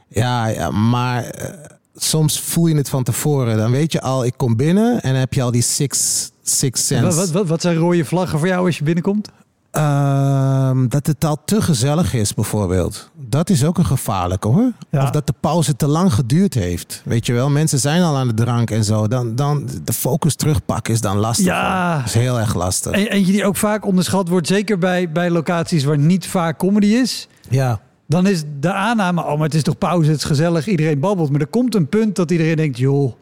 [0.09, 3.57] Ja, ja maar eh, soms voel je het van tevoren.
[3.57, 5.03] Dan weet je al, ik kom binnen.
[5.03, 7.17] En dan heb je al die six, six Wat, sense.
[7.19, 9.29] wat, wat, wat zijn rode vlaggen voor jou als je binnenkomt?
[9.71, 13.11] Ehm, dat het al te gezellig is, bijvoorbeeld.
[13.17, 14.73] Dat is ook een gevaarlijke hoor.
[14.91, 15.03] Ja.
[15.03, 17.03] Of dat de pauze te lang geduurd heeft.
[17.05, 19.09] Weet je wel, mensen zijn al aan de drank en zo.
[19.09, 21.47] Dan, dan de focus terugpakken is dan lastig.
[21.47, 21.95] Ja.
[21.95, 22.05] hoor.
[22.05, 22.93] is heel erg lastig.
[22.93, 26.87] E- Eentje die ook vaak onderschat wordt, zeker bij, bij locaties waar niet vaak comedy
[26.87, 27.29] is.
[27.49, 27.81] Ja.
[28.11, 31.31] Dan is de aanname, oh, maar het is toch pauze, het is gezellig, iedereen babbelt.
[31.31, 33.13] Maar er komt een punt dat iedereen denkt, joh,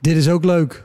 [0.00, 0.84] dit is ook leuk.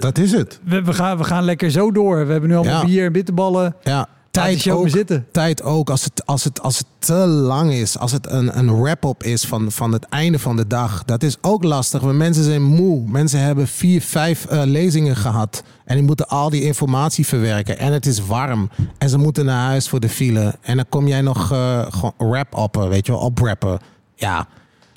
[0.00, 0.60] Dat is het.
[0.64, 2.26] We, we, gaan, we gaan lekker zo door.
[2.26, 2.84] We hebben nu allemaal Ja.
[2.86, 3.74] bier en bitterballen.
[3.82, 4.08] Ja.
[4.42, 5.26] Tijd ook, zitten.
[5.32, 7.98] tijd ook als het, als, het, als het te lang is.
[7.98, 11.04] Als het een, een wrap-up is van, van het einde van de dag.
[11.04, 12.00] Dat is ook lastig.
[12.00, 13.08] Want mensen zijn moe.
[13.08, 15.62] Mensen hebben vier, vijf eh, lezingen gehad.
[15.84, 17.78] En die moeten al die informatie verwerken.
[17.78, 18.70] En het is warm.
[18.98, 20.54] En ze moeten naar huis voor de file.
[20.60, 23.78] En dan kom jij nog eh gewoon wrap-uppen, weet je wel, oprappen.
[24.14, 24.48] Ja,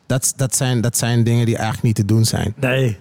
[0.06, 2.54] dat, dat, zijn, dat zijn dingen die eigenlijk niet te doen zijn.
[2.58, 2.98] Nee.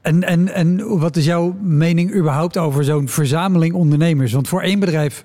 [0.00, 4.32] En, en, en wat is jouw mening überhaupt over zo'n verzameling ondernemers?
[4.32, 5.24] Want voor één bedrijf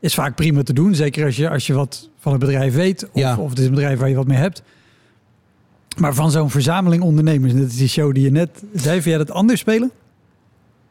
[0.00, 0.94] is vaak prima te doen.
[0.94, 3.04] Zeker als je, als je wat van het bedrijf weet.
[3.04, 3.36] Of, Ja.
[3.36, 4.62] of het is een bedrijf waar je wat mee hebt.
[5.96, 9.18] Maar van zo'n verzameling ondernemers, net als die show die je net zei, vind jij
[9.18, 9.90] dat anders spelen?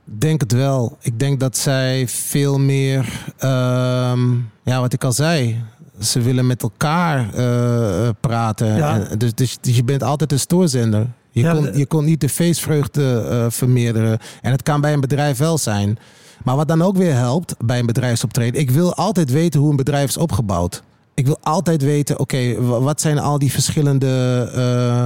[0.04, 0.98] denk het wel.
[1.02, 4.32] Ik denk dat zij veel meer, ehm,
[4.64, 5.64] ja, wat ik al zei,
[6.02, 8.76] ze willen met elkaar eh, eh, praten.
[8.76, 9.00] Ja.
[9.10, 11.08] En dus, dus, dus je bent altijd een stoorzender.
[11.32, 14.20] Je, Ja, kon, je kon niet de feestvreugde eh, vermeerderen.
[14.42, 15.98] En het kan bij een bedrijf wel zijn.
[16.44, 18.62] Maar wat dan ook weer helpt bij een bedrijfsoptreden.
[18.62, 20.84] Ik wil altijd weten hoe een bedrijf is opgebouwd.
[21.14, 24.08] Ik wil altijd weten, oké, wa- wat zijn al die verschillende,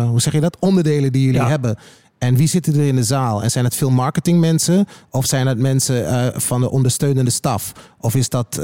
[0.09, 1.47] hoe zeg je dat, onderdelen die jullie Ja.
[1.47, 1.75] hebben.
[2.17, 3.43] En wie zitten er in de zaal?
[3.43, 4.85] En zijn het veel marketingmensen?
[5.09, 7.71] Of zijn het mensen eh, van de ondersteunende staf?
[7.99, 8.63] Of is dat eh,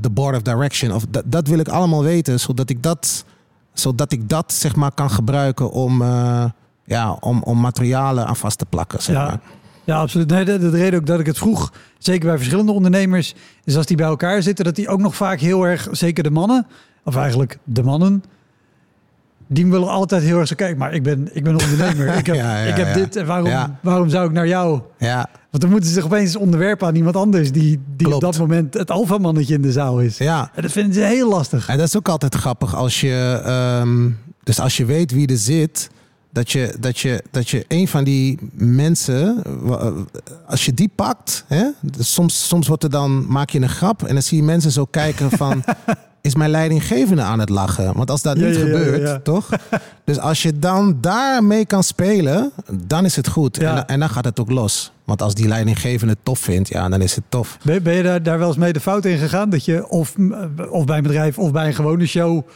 [0.00, 0.92] de board of direction?
[0.92, 3.24] Of dat, dat wil ik allemaal weten, zodat ik dat,
[3.72, 6.44] zodat ik dat zeg maar kan gebruiken om, eh,
[6.84, 9.02] ja, om, om materialen aan vast te plakken.
[9.02, 9.24] Zeg Ja.
[9.26, 9.40] maar.
[9.84, 10.30] Ja, absoluut.
[10.30, 13.34] Nee, de, de reden ook dat ik het vroeg, zeker bij verschillende ondernemers,
[13.64, 16.30] is als die bij elkaar zitten, dat die ook nog vaak heel erg, zeker de
[16.30, 16.66] mannen,
[17.04, 18.24] of eigenlijk de mannen,
[19.46, 20.78] die willen altijd heel erg zo kijken.
[20.78, 22.16] Maar ik ben, ik ben een ondernemer.
[22.16, 22.94] Ik heb, Ja, ja, ik heb ja.
[22.94, 24.80] dit en waarom, waarom zou ik naar jou?
[24.98, 28.38] Ja, Want dan moeten ze zich opeens onderwerpen aan iemand anders die, die op dat
[28.38, 30.18] moment het alfamannetje in de zaal is.
[30.18, 30.50] ja.
[30.54, 31.68] En dat vinden ze heel lastig.
[31.68, 34.10] En dat is ook altijd grappig als je, ehm,
[34.42, 35.90] dus als je weet wie er zit,
[36.32, 39.92] dat je, dat je, dat je een van die mensen, wa-
[40.46, 44.02] als je die pakt, hè, dus soms, soms wordt er dan, maak je een grap
[44.02, 45.64] en dan zie je mensen zo kijken van,
[46.26, 47.94] is mijn leidinggevende aan het lachen?
[47.96, 49.48] Want als dat Ja, niet ja, gebeurt, ja, toch?
[50.04, 53.58] Dus als je dan daarmee kan spelen, dan is het goed.
[53.58, 54.92] En, dan- en dan gaat het ook los.
[55.04, 57.58] Want als die leidinggevende het tof vindt, ja, dan is het tof.
[57.62, 59.50] Ben, ben je daar, daar wel eens mee de fout in gegaan?
[59.50, 60.14] Dat je of,
[60.70, 62.46] of bij een bedrijf of bij een gewone show.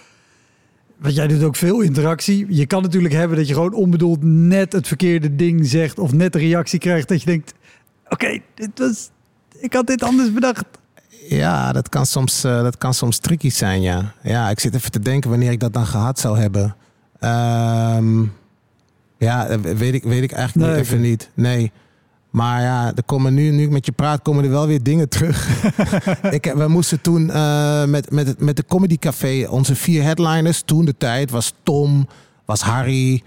[0.99, 2.47] Want jij doet ook veel interactie.
[2.49, 5.99] Je kan natuurlijk hebben dat je gewoon onbedoeld net het verkeerde ding zegt.
[5.99, 7.53] Of net de reactie krijgt dat je denkt:
[8.09, 9.11] Oké, dit was.
[9.59, 10.65] Ik had dit anders bedacht.
[11.37, 14.13] Ja, dat kan soms, eh, dat kan soms tricky zijn, ja.
[14.23, 16.77] Ja, ik zit even te denken wanneer ik dat dan gehad zou hebben.
[17.19, 18.23] Ehm,
[19.19, 21.31] ja, weet ik, weet ik eigenlijk Nee, niet, even niet.
[21.35, 21.73] Nee.
[22.31, 25.09] Maar ja, er komen nu, nu ik met je praat, komen er wel weer dingen
[25.09, 25.49] terug.
[26.37, 30.85] ik, we moesten toen eh, met, met, met de Comedy Café, onze vier headliners, toen
[30.85, 32.09] de tijd, was Tom,
[32.45, 33.23] was Harry,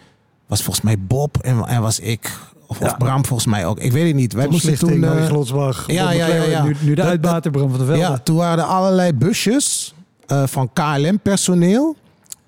[0.48, 2.32] was volgens mij Bob en, en was ik.
[2.68, 2.98] Of.
[2.98, 3.80] Bram volgens mij ook.
[3.80, 4.34] Ik weet het niet.
[4.34, 4.90] Wij moesten toen...
[4.90, 6.64] Toen, eh, Glotsbach, ja, ja, ja, ja.
[6.64, 8.02] Nu, nu de uitbater Bram van der Velde.
[8.02, 9.94] ja, toen waren er allerlei busjes
[10.28, 11.96] eh, van KLM-personeel.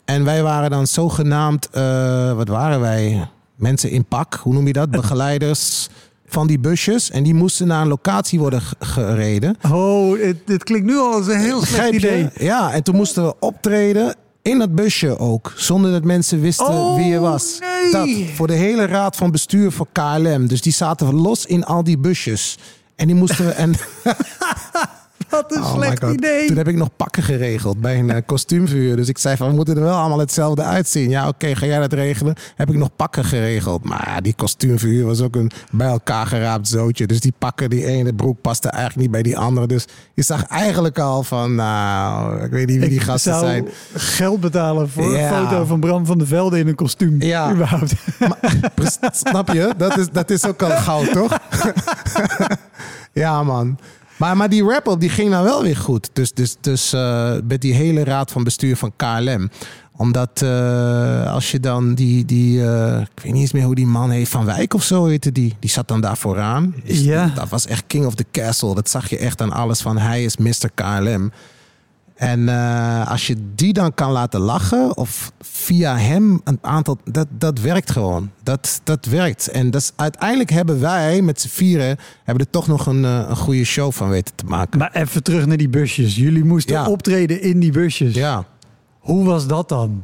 [0.05, 3.29] En wij waren dan zogenaamd, eh, wat waren wij?
[3.55, 4.91] Mensen in pak, hoe noem je dat?
[5.01, 5.89] Begeleiders
[6.25, 7.11] van die busjes.
[7.11, 9.57] En die moesten naar een locatie worden gereden.
[9.71, 12.29] Oh, dit, dit klinkt nu al als een heel slecht idee.
[12.37, 14.15] Ja, en toen moesten we optreden
[14.45, 15.53] in dat busje ook.
[15.55, 17.59] Zonder dat mensen wisten Oh, wie je was.
[17.59, 17.91] nee.
[17.91, 20.47] Dat, voor de hele raad van bestuur voor KLM.
[20.47, 22.57] Dus die zaten los in al die busjes.
[22.95, 23.51] En die moesten we...
[23.51, 23.73] En,
[25.47, 26.47] Wat een Oh slecht idee.
[26.47, 28.95] Toen heb ik nog pakken geregeld bij een eh, kostuumvuur.
[28.95, 31.09] Dus ik zei van, we moeten er wel allemaal hetzelfde uitzien.
[31.09, 32.35] Ja, oké, ga jij dat regelen?
[32.55, 33.83] Heb ik nog pakken geregeld.
[33.83, 37.07] Maar die kostuumvuur was ook een bij elkaar geraapt zootje.
[37.07, 39.67] Dus die pakken, die ene broek paste eigenlijk niet bij die andere.
[39.67, 43.45] Dus je zag eigenlijk al van, nou, ik weet niet wie die ik gasten zou
[43.45, 43.67] zijn.
[43.93, 47.21] geld betalen voor een foto van Bram van der Velde in een kostuum.
[47.21, 47.51] Ja.
[47.51, 47.93] Überhaupt.
[48.75, 49.73] Pres- Snap je?
[49.77, 51.37] Dat is, dat is ook al goud, toch?
[53.13, 53.77] ja, man.
[54.17, 56.09] Maar, maar die rap-up die ging nou wel weer goed.
[56.13, 59.49] Dus, dus, dus eh, met die hele raad van bestuur van KLM.
[59.97, 63.87] Omdat eh, als je dan die, die eh, ik weet niet eens meer hoe die
[63.87, 65.55] man heet, Van Wijk of zo heette die.
[65.59, 66.75] Die zat dan daar vooraan.
[66.85, 67.31] Dus Ja.
[67.35, 68.75] Dat was echt king of the castle.
[68.75, 70.69] Dat zag je echt aan alles van hij is Mr.
[70.73, 71.31] KLM.
[72.15, 77.27] En eh, als je die dan kan laten lachen, of via hem een aantal, dat,
[77.29, 78.31] dat werkt gewoon.
[78.43, 79.47] Dat, dat werkt.
[79.47, 83.25] En dat is, uiteindelijk hebben wij met z'n vieren hebben er toch nog een, eh,
[83.29, 84.79] een goede show van weten te maken.
[84.79, 86.15] Maar even terug naar die busjes.
[86.15, 86.87] Jullie moesten Ja.
[86.87, 88.13] optreden in die busjes.
[88.13, 88.45] Ja.
[88.99, 90.03] Hoe was dat dan?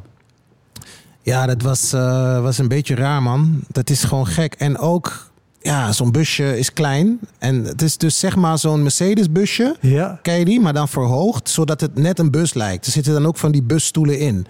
[1.22, 3.60] Ja, dat was, eh, was een beetje raar, man.
[3.68, 4.54] Dat is gewoon gek.
[4.54, 5.31] En ook,
[5.62, 7.18] ja, zo'n busje is klein.
[7.38, 9.76] En het is dus zeg maar zo'n Mercedes-busje.
[9.80, 10.18] Ja.
[10.22, 10.60] Ken je die?
[10.60, 12.86] Maar dan verhoogd, zodat het net een bus lijkt.
[12.86, 14.46] Er zitten dan ook van die busstoelen in.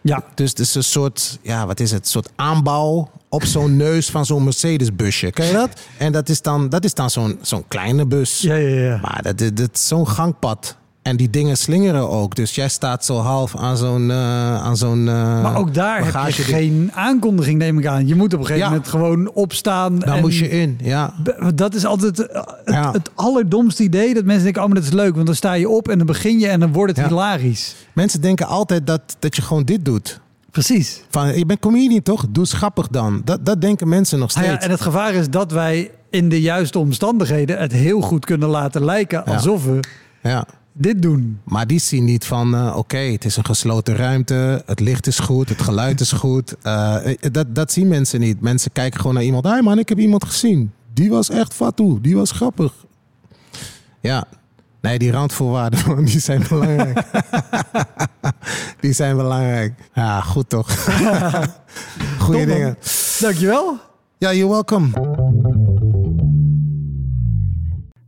[0.00, 0.24] Ja.
[0.34, 2.00] Dus het is een soort, ja, wat is het?
[2.00, 5.30] Een soort aanbouw op zo'n neus van zo'n Mercedes-busje.
[5.30, 5.80] Ken je dat?
[5.98, 8.40] En dat is dan, dat is dan zo'n zo'n kleine bus.
[8.40, 8.98] Ja, ja, ja.
[9.02, 10.76] Maar dat, dat, dat is zo'n gangpad.
[11.08, 12.34] En die dingen slingeren ook.
[12.34, 14.10] Dus jij staat zo half aan zo'n...
[14.10, 18.06] eh, aan zo'n eh, Maar ook daar heb je geen aankondiging, neem ik aan.
[18.06, 18.70] Je moet op een gegeven Ja.
[18.70, 19.98] moment gewoon opstaan.
[19.98, 21.14] Dan en moest je in, ja.
[21.54, 22.92] Dat is altijd eh, het, Ja.
[22.92, 24.14] het allerdomste idee.
[24.14, 25.14] Dat mensen denken, oh, maar dat is leuk.
[25.14, 27.08] Want dan sta je op en dan begin je en dan wordt het Ja.
[27.08, 27.74] hilarisch.
[27.92, 30.20] Mensen denken altijd dat, dat je gewoon dit doet.
[30.50, 31.02] Precies.
[31.10, 32.24] Van, je bent comedian toch?
[32.30, 33.22] Doe eens grappig dan.
[33.24, 34.60] Dat, dat denken mensen nog Nou steeds.
[34.60, 38.48] ja, en het gevaar is dat wij in de juiste omstandigheden het heel goed kunnen
[38.48, 39.80] laten lijken alsof we
[40.22, 40.46] ja.
[40.78, 41.40] Dit doen.
[41.44, 45.18] Maar die zien niet van, eh, oké, het is een gesloten ruimte, het licht is
[45.18, 46.56] goed, het geluid is goed.
[46.62, 46.96] Eh,
[47.32, 48.40] dat, dat zien mensen niet.
[48.40, 49.44] Mensen kijken gewoon naar iemand.
[49.44, 50.72] Hé man, ik heb iemand gezien.
[50.92, 52.72] Die was echt fatu, die was grappig.
[54.00, 54.24] Ja,
[54.80, 57.02] nee, die randvoorwaarden, man, die zijn belangrijk.
[58.80, 59.74] die zijn belangrijk.
[59.94, 60.70] Ja, goed toch?
[62.18, 62.56] Goeie man.
[62.56, 62.78] dingen.
[63.20, 63.78] Dankjewel.
[64.18, 64.90] Ja, you're welcome.